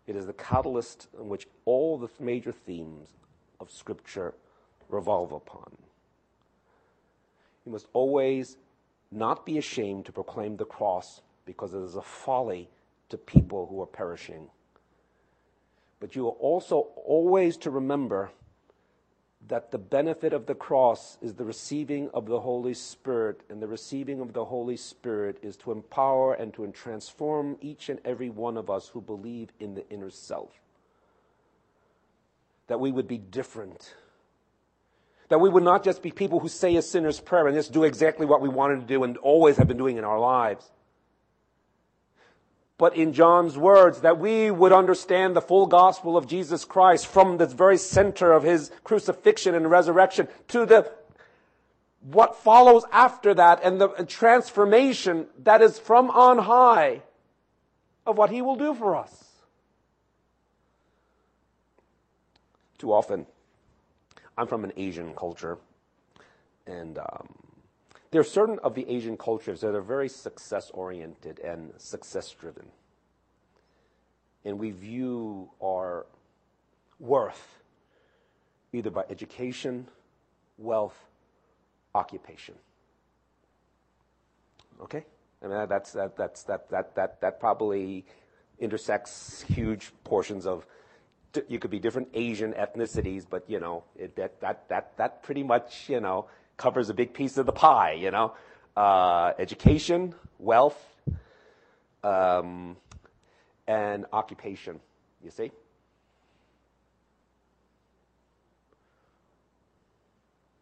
[0.07, 3.09] It is the catalyst in which all the major themes
[3.59, 4.33] of Scripture
[4.87, 5.77] revolve upon.
[7.67, 8.57] You must always
[9.11, 12.67] not be ashamed to proclaim the cross because it is a folly
[13.09, 14.49] to people who are perishing.
[15.99, 18.31] But you are also always to remember
[19.47, 23.67] that the benefit of the cross is the receiving of the Holy Spirit, and the
[23.67, 28.57] receiving of the Holy Spirit is to empower and to transform each and every one
[28.57, 30.51] of us who believe in the inner self.
[32.67, 33.95] That we would be different.
[35.29, 37.83] That we would not just be people who say a sinner's prayer and just do
[37.83, 40.69] exactly what we wanted to do and always have been doing in our lives
[42.79, 47.37] but in John's words, that we would understand the full gospel of Jesus Christ from
[47.37, 50.89] the very center of his crucifixion and resurrection to the
[51.99, 57.01] what follows after that and the transformation that is from on high
[58.07, 59.25] of what he will do for us.
[62.77, 63.25] Too often,
[64.37, 65.57] I'm from an Asian culture,
[66.65, 67.27] and um,
[68.11, 72.65] there are certain of the Asian cultures that are very success oriented and success driven.
[74.43, 76.05] And we view our
[76.99, 77.59] worth
[78.73, 79.87] either by education,
[80.57, 80.97] wealth,
[81.93, 82.55] occupation.
[84.81, 85.05] Okay?
[85.43, 88.05] I mean, that's, that, that's, that, that, that, that probably
[88.59, 90.65] intersects huge portions of
[91.47, 95.43] you could be different Asian ethnicities, but you know it, that that that that pretty
[95.43, 96.27] much you know
[96.59, 98.33] covers a big piece of the pie, you know.
[98.77, 100.77] Uh, education, wealth,
[102.03, 102.77] um,
[103.67, 104.79] and occupation,
[105.23, 105.51] you see?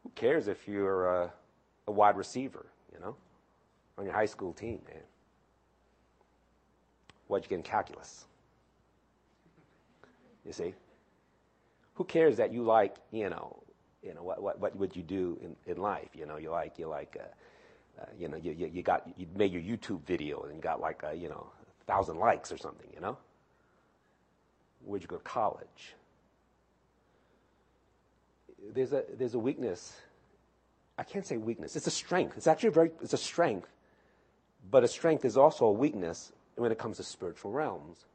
[0.04, 1.34] Who cares if you're a,
[1.88, 3.16] a wide receiver, you know,
[3.98, 5.02] on your high school team, man?
[7.28, 8.26] What'd you get in calculus?
[10.46, 10.74] You see?
[11.96, 13.58] Who cares that you like, you know,
[14.08, 16.10] you know, what, what, what would you do in, in life?
[16.16, 19.28] You know, you like, you like, uh, uh, you know, you, you, you, got, you
[19.36, 21.48] made your YouTube video and you got like, a, you know,
[21.82, 23.18] a thousand likes or something, you know?
[24.86, 25.96] Where'd you go to college?
[28.74, 29.96] There's a, there's a weakness.
[30.98, 31.76] I can't say weakness.
[31.76, 32.38] It's a strength.
[32.38, 33.70] It's actually a very, it's a strength
[34.70, 38.06] But a strength is also a weakness when it comes to spiritual realms.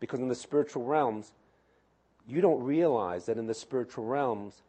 [0.00, 1.32] Because in the spiritual realms,
[2.28, 4.62] you don't realize that in the spiritual realms,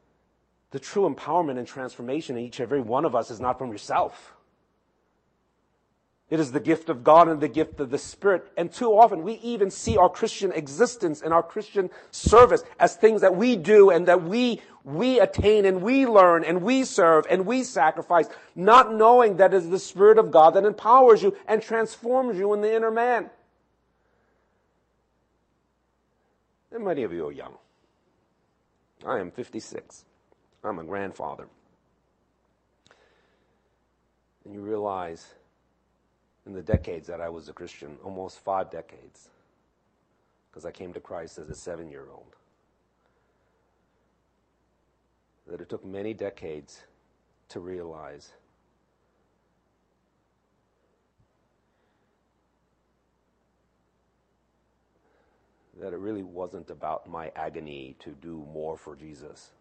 [0.71, 3.71] the true empowerment and transformation in each and every one of us is not from
[3.71, 4.33] yourself.
[6.29, 8.51] It is the gift of God and the gift of the Spirit.
[8.57, 13.21] And too often we even see our Christian existence and our Christian service as things
[13.21, 17.45] that we do and that we, we attain and we learn and we serve and
[17.45, 21.61] we sacrifice, not knowing that it is the Spirit of God that empowers you and
[21.61, 23.29] transforms you in the inner man.
[26.73, 27.53] And many of you are young.
[29.05, 30.03] I am 56.
[30.69, 31.47] I'm a grandfather.
[34.45, 35.27] And you realize
[36.45, 39.29] in the decades that I was a Christian, almost five decades,
[40.49, 42.35] because I came to Christ as a seven year old,
[45.47, 46.81] that it took many decades
[47.49, 48.31] to realize
[55.79, 59.51] that it really wasn't about my agony to do more for Jesus,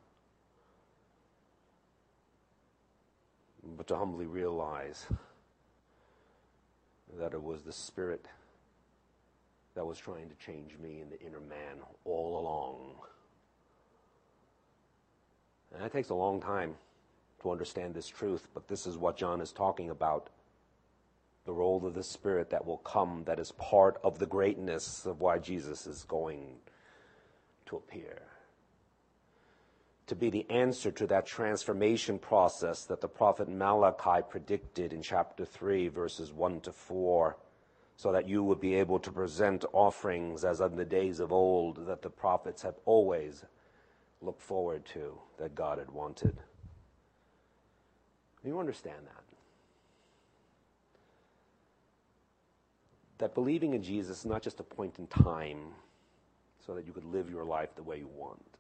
[3.77, 5.07] but to humbly realize
[7.19, 8.27] that it was the Spirit
[9.75, 12.95] that was trying to change me in the inner man all along.
[15.73, 16.75] And that takes a long time
[17.43, 20.31] to understand this truth, but this is what John is talking about
[21.45, 25.21] the role of the Spirit that will come, that is part of the greatness of
[25.21, 26.57] why Jesus is going
[27.67, 28.23] to appear.
[30.07, 35.45] To be the answer to that transformation process that the prophet Malachi predicted in chapter
[35.45, 37.37] 3, verses 1 to 4,
[37.97, 41.87] so that you would be able to present offerings as in the days of old
[41.87, 43.45] that the prophets have always
[44.21, 46.37] looked forward to, that God had wanted.
[48.45, 49.27] You understand that?
[53.19, 55.69] that believing in Jesus is not just a point in time
[56.65, 58.56] so that you could live your life the way you want.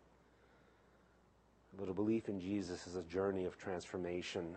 [1.78, 4.54] But a belief in Jesus is a journey of transformation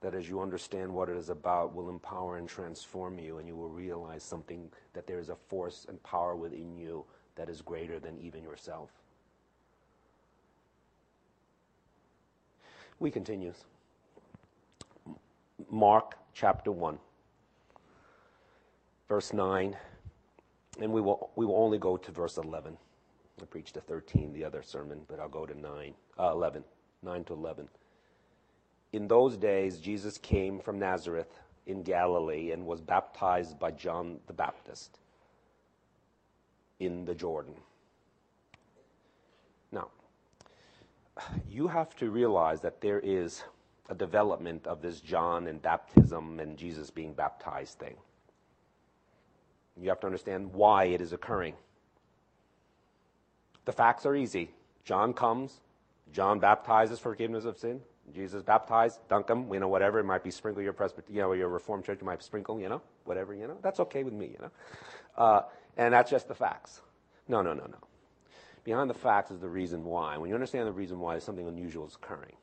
[0.00, 3.56] that, as you understand what it is about, will empower and transform you, and you
[3.56, 7.04] will realize something that there is a force and power within you
[7.36, 8.90] that is greater than even yourself.
[12.98, 13.52] We continue.
[15.70, 16.98] Mark chapter 1
[19.08, 19.76] verse 9,
[20.80, 22.76] and we will, we will only go to verse 11.
[23.40, 26.64] I preached to 13 the other sermon, but I'll go to 9, uh, 11,
[27.02, 27.68] 9 to 11.
[28.92, 34.32] In those days, Jesus came from Nazareth in Galilee and was baptized by John the
[34.32, 34.98] Baptist
[36.78, 37.54] in the Jordan.
[39.72, 39.88] Now,
[41.48, 43.42] you have to realize that there is
[43.88, 47.96] a development of this John and baptism and Jesus being baptized thing.
[49.80, 51.54] You have to understand why it is occurring.
[53.64, 54.50] The facts are easy.
[54.84, 55.60] John comes,
[56.12, 57.80] John baptizes forgiveness of sin.
[58.14, 59.98] Jesus baptized, dunk him, you know, whatever.
[59.98, 62.68] It might be sprinkle your Presbyter, you know, your Reformed church, you might sprinkle, you
[62.68, 63.56] know, whatever, you know.
[63.62, 64.50] That's okay with me, you know.
[65.16, 65.42] Uh,
[65.76, 66.82] and that's just the facts.
[67.28, 67.78] No, no, no, no.
[68.62, 70.18] Behind the facts is the reason why.
[70.18, 72.36] When you understand the reason why, something unusual is occurring.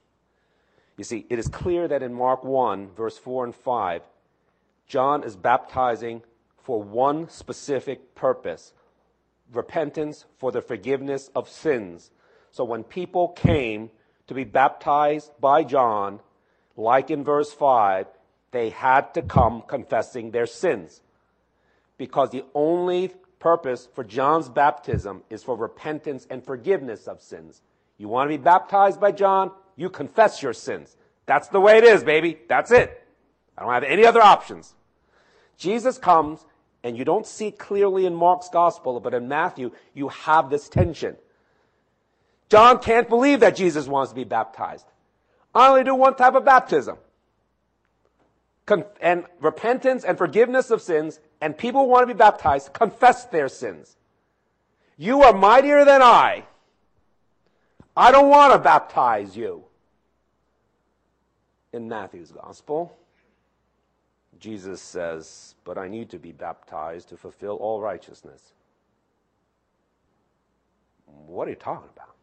[0.97, 4.01] You see, it is clear that in Mark 1, verse 4 and 5,
[4.87, 6.21] John is baptizing
[6.57, 8.73] for one specific purpose
[9.51, 12.11] repentance for the forgiveness of sins.
[12.51, 13.89] So when people came
[14.27, 16.19] to be baptized by John,
[16.77, 18.07] like in verse 5,
[18.51, 21.01] they had to come confessing their sins.
[21.97, 27.61] Because the only purpose for John's baptism is for repentance and forgiveness of sins.
[27.97, 29.51] You want to be baptized by John?
[29.75, 30.95] You confess your sins.
[31.25, 32.37] That's the way it is, baby.
[32.47, 33.05] That's it.
[33.57, 34.75] I don't have any other options.
[35.57, 36.45] Jesus comes
[36.83, 41.15] and you don't see clearly in Mark's gospel, but in Matthew, you have this tension.
[42.49, 44.85] John can't believe that Jesus wants to be baptized.
[45.53, 46.97] I only do one type of baptism.
[49.01, 53.49] And repentance and forgiveness of sins, and people who want to be baptized confess their
[53.49, 53.97] sins.
[54.97, 56.45] You are mightier than I.
[57.97, 59.65] I don't want to baptize you.
[61.73, 62.97] In Matthew's gospel,
[64.41, 68.53] Jesus says, But I need to be baptized to fulfill all righteousness.
[71.05, 72.15] What are you talking about?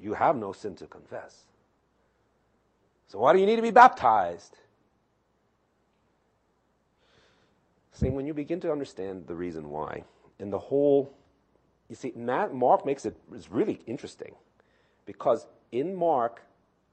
[0.00, 1.44] You have no sin to confess.
[3.08, 4.56] So why do you need to be baptized?
[7.92, 10.04] See, when you begin to understand the reason why,
[10.38, 11.12] and the whole,
[11.90, 14.34] you see, Mark makes it is really interesting
[15.04, 16.40] because in Mark,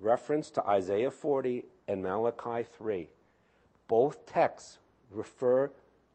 [0.01, 3.09] reference to Isaiah 40 and Malachi 3
[3.87, 4.77] Both texts
[5.11, 5.71] refer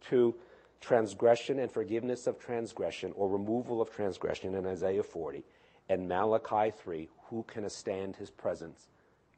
[0.08, 0.34] to
[0.80, 5.44] transgression and forgiveness of transgression or removal of transgression in Isaiah 40
[5.88, 8.88] and Malachi 3 who can stand his presence?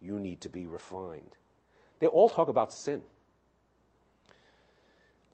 [0.01, 1.37] You need to be refined.
[2.01, 3.03] They all talk about sin.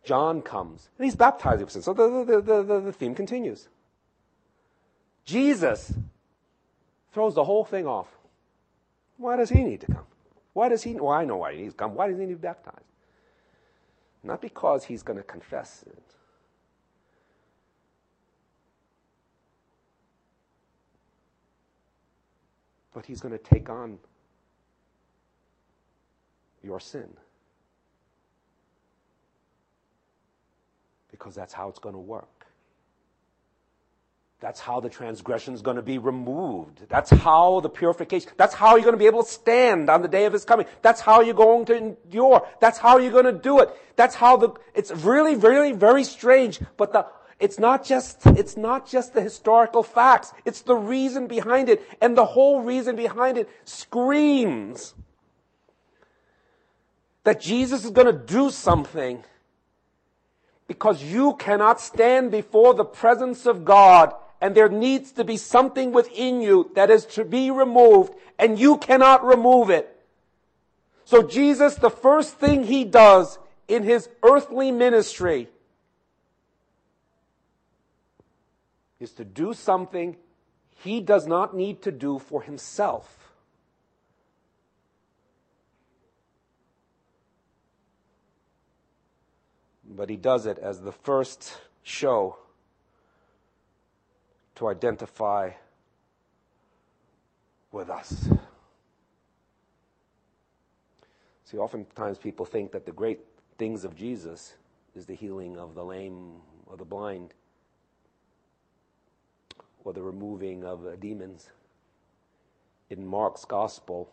[0.04, 1.82] John comes and he's baptized with sin.
[1.82, 3.68] So the, the, the, the theme continues.
[5.24, 5.92] Jesus
[7.12, 8.08] throws the whole thing off.
[9.16, 10.06] Why does he need to come?
[10.52, 10.94] Why does he?
[10.94, 11.94] Well, I know why he needs to come.
[11.94, 12.84] Why does he need to be baptized?
[14.22, 16.02] Not because he's going to confess it.
[22.92, 23.98] But he's going to take on
[26.62, 27.08] your sin.
[31.10, 32.39] Because that's how it's going to work.
[34.40, 36.80] That's how the transgression is going to be removed.
[36.88, 40.08] That's how the purification, that's how you're going to be able to stand on the
[40.08, 40.64] day of his coming.
[40.80, 42.48] That's how you're going to endure.
[42.58, 43.68] That's how you're going to do it.
[43.96, 47.04] That's how the, it's really, really, very strange, but the,
[47.38, 50.32] it's not just, it's not just the historical facts.
[50.46, 51.82] It's the reason behind it.
[52.00, 54.94] And the whole reason behind it screams
[57.24, 59.22] that Jesus is going to do something
[60.66, 65.92] because you cannot stand before the presence of God and there needs to be something
[65.92, 69.96] within you that is to be removed and you cannot remove it.
[71.04, 73.38] So Jesus, the first thing he does
[73.68, 75.48] in his earthly ministry
[78.98, 80.16] is to do something
[80.82, 83.34] he does not need to do for himself.
[89.84, 92.38] But he does it as the first show
[94.60, 95.50] to identify
[97.72, 98.28] with us.
[101.44, 103.20] See, oftentimes people think that the great
[103.56, 104.52] things of Jesus
[104.94, 107.32] is the healing of the lame or the blind
[109.82, 111.48] or the removing of uh, demons.
[112.90, 114.10] In Mark's gospel,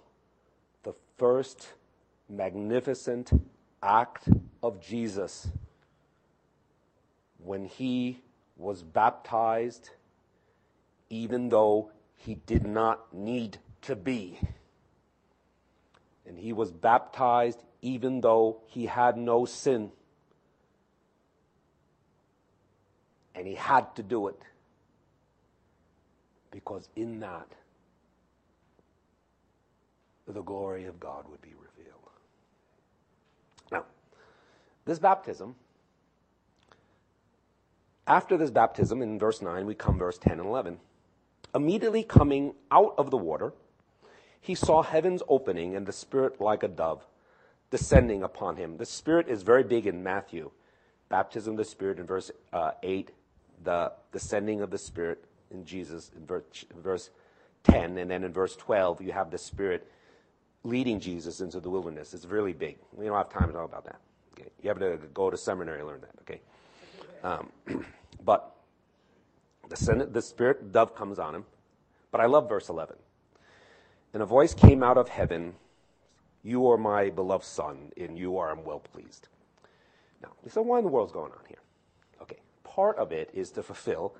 [0.84, 1.74] the first
[2.30, 3.34] magnificent
[3.84, 4.30] act
[4.64, 5.50] of Jesus
[7.38, 8.22] when he
[8.56, 9.90] was baptized
[11.10, 14.40] even though he did not need to be.
[16.26, 19.92] And he was baptized even though he had no sin.
[23.34, 24.42] And he had to do it
[26.52, 27.48] because in that,
[30.28, 32.10] the glory of God would be revealed.
[33.72, 33.86] Now,
[34.86, 35.56] this baptism,
[38.08, 40.80] after this baptism, in verse 9, we come verse 10 and 11.
[41.56, 43.54] Immediately coming out of the water,
[44.40, 47.06] he saw heavens opening and the Spirit like a dove
[47.70, 48.78] descending upon him.
[48.78, 50.52] The Spirit is very big in Matthew.
[51.10, 53.12] Baptism of the Spirit in verse uh, 8,
[53.64, 57.10] the descending of the Spirit in Jesus in verse, verse
[57.64, 59.90] 10, and then in verse 12, you have the Spirit
[60.64, 62.14] leading Jesus into the wilderness.
[62.14, 62.78] It's really big.
[62.94, 64.00] We don't have time to talk about that.
[64.34, 64.50] Okay?
[64.62, 66.12] You have to go to seminary and learn that.
[66.22, 66.42] Okay,
[67.24, 67.86] um,
[68.24, 68.57] but
[69.70, 71.46] the, the Spirit dove comes on him.
[72.12, 72.96] But I love verse 11.
[74.14, 75.56] And a voice came out of heaven
[76.44, 79.28] You are my beloved Son, and you are I'm well pleased.
[80.22, 81.60] Now, so what in the world's going on here?
[82.22, 84.16] Okay, part of it is to fulfill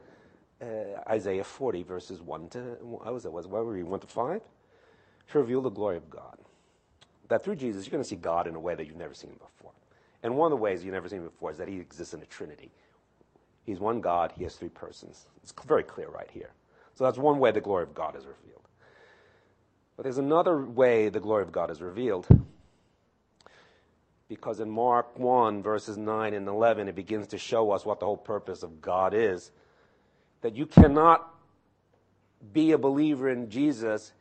[0.62, 0.66] uh,
[1.10, 3.32] Isaiah 40, verses 1 to, what was it?
[3.32, 4.42] Was, what were we, 1 to 5?
[5.32, 6.38] To reveal the glory of God.
[7.30, 9.32] That through Jesus, you're going to see God in a way that you've never seen
[9.32, 9.72] before.
[10.24, 12.22] And one of the ways you've never seen him before is that he exists in
[12.22, 12.72] a Trinity.
[13.68, 15.28] He's one God, he has three persons.
[15.44, 16.52] It's very clear right here.
[16.96, 18.66] So that's one way the glory of God is revealed.
[19.98, 22.26] But there's another way the glory of God is revealed.
[24.30, 28.06] Because in Mark 1, verses 9 and 11, it begins to show us what the
[28.06, 29.52] whole purpose of God is.
[30.42, 31.28] That you cannot
[32.54, 34.14] be a believer in Jesus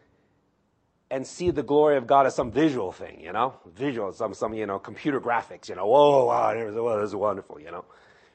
[1.09, 3.55] and see the glory of God as some visual thing, you know?
[3.77, 5.87] Visual, some, some you know, computer graphics, you know?
[5.87, 7.85] Whoa, wow, this is wonderful, you know?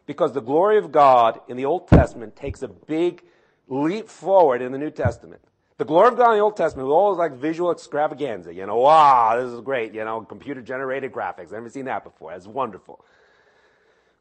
[0.05, 3.23] Because the glory of God in the Old Testament takes a big
[3.67, 5.41] leap forward in the New Testament.
[5.77, 8.53] The glory of God in the Old Testament was always like visual extravaganza.
[8.53, 9.93] You know, wow, this is great.
[9.93, 11.45] You know, computer generated graphics.
[11.45, 12.31] I've never seen that before.
[12.31, 13.03] That's wonderful.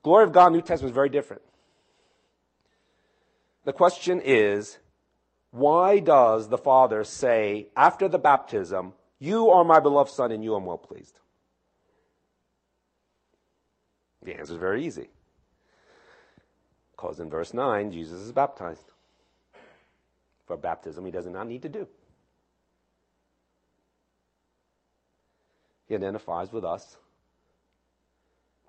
[0.03, 1.43] Glory of God in the New Testament is very different.
[3.64, 4.78] The question is,
[5.51, 10.57] why does the Father say after the baptism, You are my beloved Son and you
[10.57, 11.18] am well pleased?
[14.22, 15.11] The answer is very easy.
[17.01, 18.92] Because in verse 9, Jesus is baptized.
[20.46, 21.86] For baptism, he does not need to do.
[25.88, 26.98] He identifies with us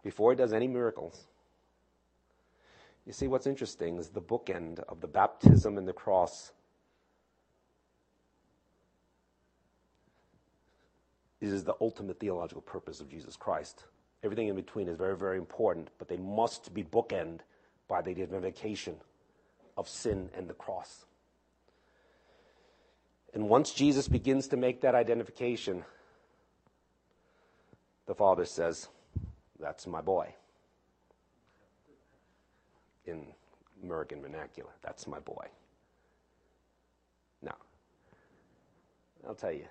[0.01, 1.25] before he does any miracles.
[3.05, 6.53] You see, what's interesting is the bookend of the baptism and the cross
[11.41, 13.84] is the ultimate theological purpose of Jesus Christ.
[14.23, 17.41] Everything in between is very, very important, but they must be bookend
[17.92, 18.96] by the identification
[19.76, 21.06] of sin and the cross.
[23.34, 25.84] And once Jesus begins to make that identification,
[28.08, 28.88] the Father says,
[29.60, 30.34] That's my boy.
[33.06, 33.26] In
[33.84, 35.48] American vernacular, that's my boy.
[37.42, 37.56] Now,
[39.28, 39.66] I'll tell you,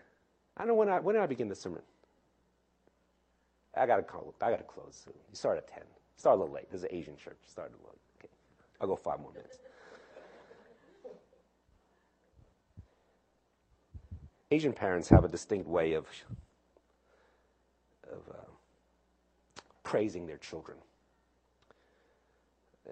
[0.58, 1.80] I don't know when I, when I begin the sermon?
[3.74, 4.34] I got to call.
[4.42, 5.14] I got to close soon.
[5.30, 5.84] You start at ten.
[6.16, 6.66] Start a little late.
[6.70, 7.38] There's an Asian church.
[7.46, 7.94] Start a little.
[7.94, 8.09] Okay,
[8.80, 9.58] I'll go five more minutes.
[14.50, 16.06] Asian parents have a distinct way of
[18.10, 20.76] of uh, praising their children.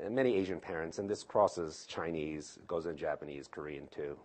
[0.01, 4.16] And many Asian parents, and this crosses Chinese, goes in Japanese, Korean too.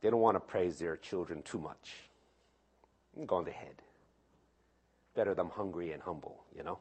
[0.00, 2.08] They don't want to praise their children too much.
[3.26, 3.82] Go on the head
[5.18, 6.78] better them hungry and humble, you know?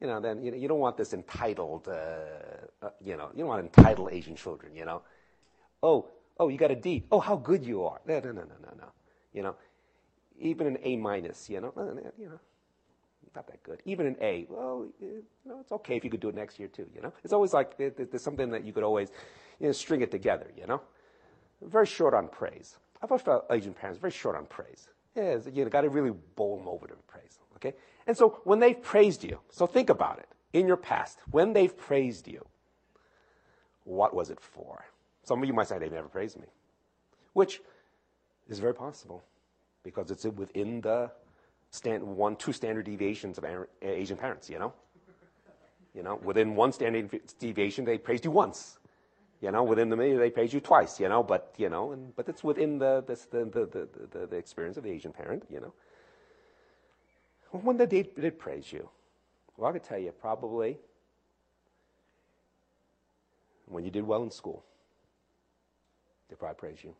[0.00, 1.92] You know, then you, know, you don't want this entitled, uh,
[2.82, 5.02] uh, you know, you don't want entitled Asian children, you know?
[5.82, 7.04] Oh, oh, you got a D.
[7.10, 8.00] Oh, how good you are.
[8.06, 8.86] No, no, no, no, no, no.
[9.32, 9.56] You know,
[10.38, 11.72] even an A minus, you know,
[12.18, 12.40] you know,
[13.34, 13.80] not that good.
[13.84, 16.68] Even an A, well, you know, it's okay if you could do it next year
[16.68, 17.12] too, you know?
[17.22, 19.10] It's always like there's something that you could always,
[19.60, 20.80] you know, string it together, you know?
[21.62, 22.76] Very short on praise.
[23.02, 24.88] I've felt Asian parents very short on praise.
[25.14, 27.38] Yeah, you got to really bowl them over to praise.
[27.64, 27.76] Okay?
[28.06, 31.76] And so when they've praised you, so think about it in your past, when they've
[31.76, 32.44] praised you,
[33.84, 34.84] what was it for?
[35.24, 36.46] Some of you might say they've never praised me,
[37.32, 37.60] which
[38.48, 39.24] is very possible
[39.82, 41.10] because it's within the
[41.70, 43.44] stand, one, two standard deviations of
[43.82, 44.72] Asian parents, you know?
[45.94, 48.78] You know, within one standard deviation, they praised you once.
[49.40, 52.16] You know, within the media, they praise you twice, you know, but, you know, and,
[52.16, 55.60] but it's within the, the, the, the, the, the experience of the Asian parent, you
[55.60, 55.72] know.
[57.62, 58.88] When did they did praise you?
[59.56, 60.78] Well, I could tell you probably
[63.66, 64.64] when you did well in school.
[66.28, 66.94] They probably praise you.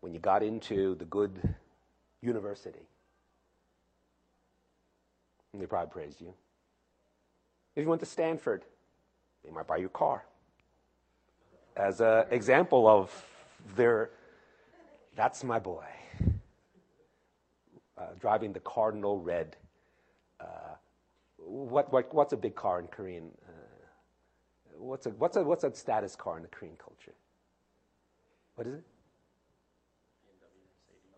[0.00, 1.54] When you got into the good
[2.22, 2.86] university,
[5.52, 6.32] they probably praised you.
[7.74, 8.64] If you went to Stanford,
[9.44, 10.24] they might buy you a car.
[11.76, 13.10] As an example of
[13.74, 14.10] their,
[15.14, 15.84] that's my boy.
[18.06, 19.56] Uh, driving the Cardinal Red.
[20.40, 20.44] Uh,
[21.38, 23.30] what, what, what's a big car in Korean?
[23.48, 23.52] Uh,
[24.78, 27.14] what's, a, what's, a, what's a status car in the Korean culture?
[28.54, 28.84] What is it?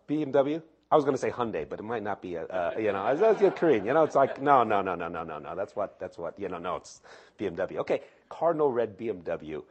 [0.08, 0.62] BMW?
[0.90, 3.06] I was going to say Hyundai, but it might not be a, a you know,
[3.08, 3.84] it's, it's Korean.
[3.84, 5.54] You know, it's like no, no, no, no, no, no, no.
[5.54, 6.58] That's what that's what you know.
[6.58, 7.02] No, it's
[7.38, 7.76] BMW.
[7.78, 9.62] Okay, Cardinal red BMW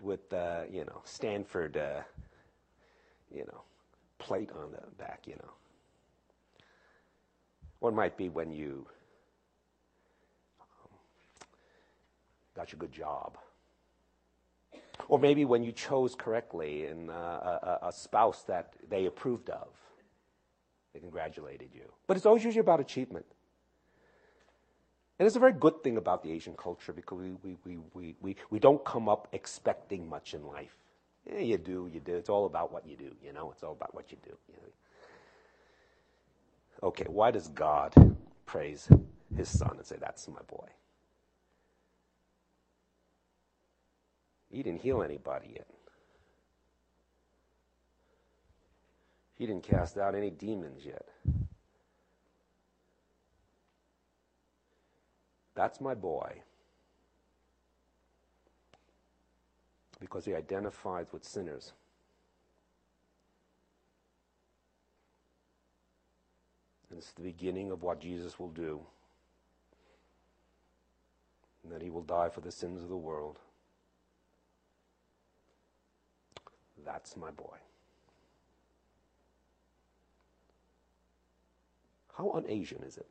[0.00, 2.00] with uh, you know Stanford, uh,
[3.32, 3.62] you know,
[4.18, 5.20] plate on the back.
[5.26, 5.52] You know,
[7.80, 8.86] one might be when you
[10.60, 10.90] um,
[12.54, 13.36] got your good job.
[15.08, 19.68] Or maybe when you chose correctly in uh, a, a spouse that they approved of
[20.92, 21.92] they congratulated you.
[22.06, 23.26] But it's always usually about achievement.
[25.18, 28.14] And it's a very good thing about the Asian culture because we, we, we, we,
[28.20, 30.76] we, we don't come up expecting much in life.
[31.30, 32.16] Yeah, you do, you do.
[32.16, 33.50] It's all about what you do, you know?
[33.52, 34.34] It's all about what you do.
[34.48, 34.68] You know?
[36.82, 37.94] Okay, why does God
[38.46, 38.88] praise
[39.36, 40.68] his son and say, That's my boy?
[44.50, 45.68] He didn't heal anybody yet.
[49.36, 51.08] He didn't cast out any demons yet.
[55.54, 56.42] That's my boy.
[60.00, 61.72] Because he identifies with sinners.
[66.90, 68.80] And it's the beginning of what Jesus will do.
[71.62, 73.38] And that he will die for the sins of the world.
[76.84, 77.56] That's my boy.
[82.16, 83.06] How un Asian is it?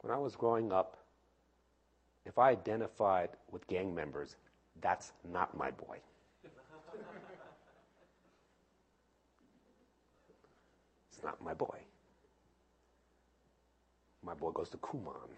[0.00, 0.98] When I was growing up,
[2.24, 4.36] if I identified with gang members,
[4.80, 5.98] that's not my boy.
[11.16, 11.78] it's not my boy.
[14.22, 15.30] My boy goes to Kumon.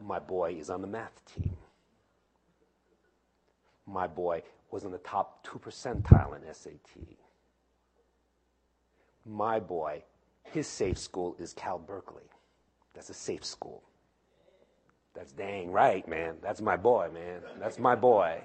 [0.00, 1.56] My boy is on the math team.
[3.86, 7.16] my boy was in the top 2 percentile in SAT.
[9.26, 10.02] My boy,
[10.44, 12.28] his safe school is Cal Berkeley.
[12.94, 13.82] That's a safe school.
[15.14, 16.36] That's dang right, man.
[16.42, 17.40] That's my boy, man.
[17.58, 18.40] That's my boy.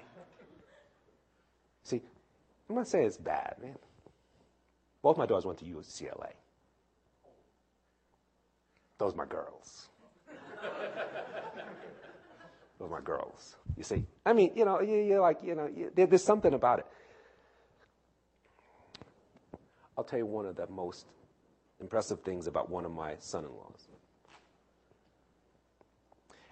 [1.84, 2.02] See,
[2.68, 3.76] I'm not saying it's bad, man.
[5.02, 6.32] Both my daughters went to UCLA.
[8.98, 9.88] Those are my girls.
[12.78, 13.56] Those are my girls.
[13.76, 16.86] You see, I mean, you know, you, are like, you know, there's something about it.
[19.96, 21.06] I'll tell you one of the most
[21.80, 23.88] impressive things about one of my son-in-laws.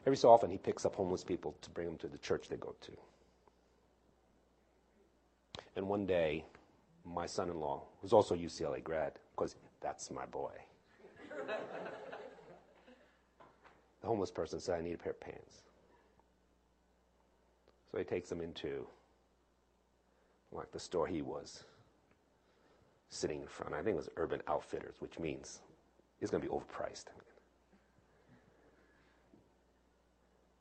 [0.04, 2.56] Every so often, he picks up homeless people to bring them to the church they
[2.56, 2.92] go to.
[5.74, 6.44] And one day,
[7.06, 10.52] my son-in-law, who's also a UCLA grad, because that's my boy.
[14.00, 15.62] the homeless person said, I need a pair of pants.
[17.90, 18.86] So he takes them into
[20.52, 21.64] like the store he was
[23.10, 23.72] sitting in front.
[23.72, 25.60] Of, I think it was Urban Outfitters, which means
[26.20, 27.06] it's going to be overpriced.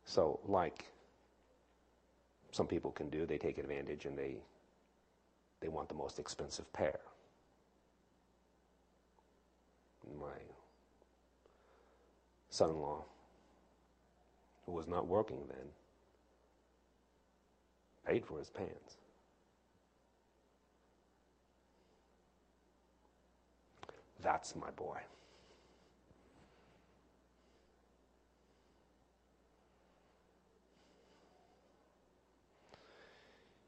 [0.05, 0.85] So, like
[2.51, 4.37] some people can do, they take advantage and they
[5.65, 6.99] they want the most expensive pair.
[10.19, 10.37] My
[12.51, 13.03] son-in-law,
[14.67, 15.65] who was not working then,
[18.05, 18.97] paid for his pants.
[24.21, 24.99] That's my boy.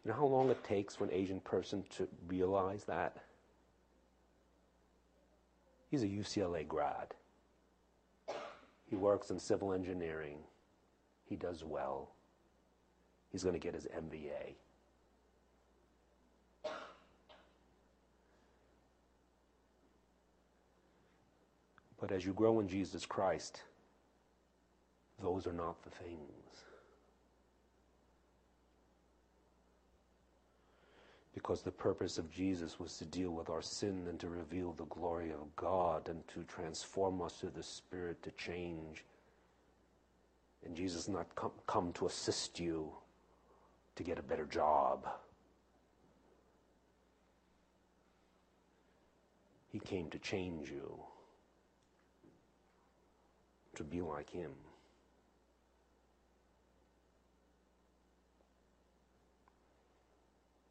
[0.08, 3.18] You know how long it takes for an Asian person to realize that?
[5.92, 7.14] He's a UCLA grad.
[8.90, 10.38] He works in civil engineering.
[11.26, 12.12] He does well.
[13.34, 14.56] He's going to get his MBA.
[22.00, 23.64] But as you grow in Jesus Christ,
[25.22, 26.64] those are not the things.
[31.38, 34.86] Because the purpose of Jesus was to deal with our sin and to reveal the
[34.86, 39.06] glory of God and to transform us through the Spirit to change.
[40.66, 42.92] And Jesus not come, come to assist you
[43.98, 45.08] to get a better job.
[49.72, 50.92] He came to change you
[53.76, 54.54] to be like him.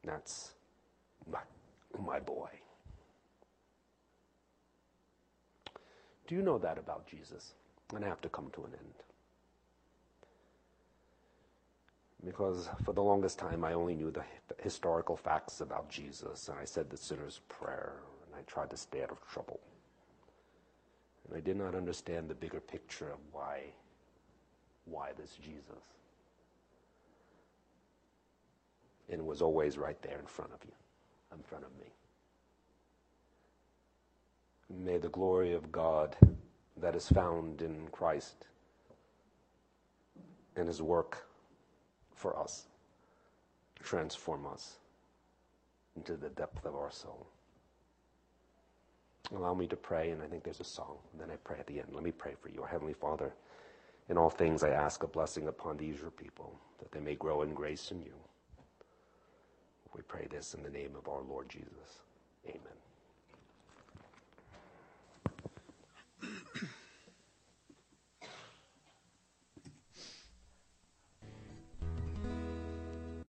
[0.02, 0.55] That's
[2.02, 2.48] my boy.
[6.26, 7.54] Do you know that about Jesus?
[7.94, 8.94] And I have to come to an end.
[12.24, 14.24] Because for the longest time, I only knew the
[14.60, 19.02] historical facts about Jesus, and I said the sinner's prayer, and I tried to stay
[19.02, 19.60] out of trouble.
[21.28, 23.60] And I did not understand the bigger picture of why,
[24.86, 25.84] why this Jesus.
[29.08, 30.72] And it was always right there in front of you,
[31.36, 31.86] in front of me.
[34.84, 36.16] May the glory of God
[36.76, 38.46] that is found in Christ
[40.56, 41.26] and his work
[42.14, 42.66] for us
[43.82, 44.76] transform us
[45.96, 47.26] into the depth of our soul.
[49.34, 50.98] Allow me to pray, and I think there's a song.
[51.18, 51.88] Then I pray at the end.
[51.92, 52.62] Let me pray for you.
[52.62, 53.32] Our Heavenly Father,
[54.08, 57.42] in all things I ask a blessing upon these your people, that they may grow
[57.42, 58.14] in grace in you.
[59.96, 62.02] We pray this in the name of our Lord Jesus.
[62.46, 62.85] Amen.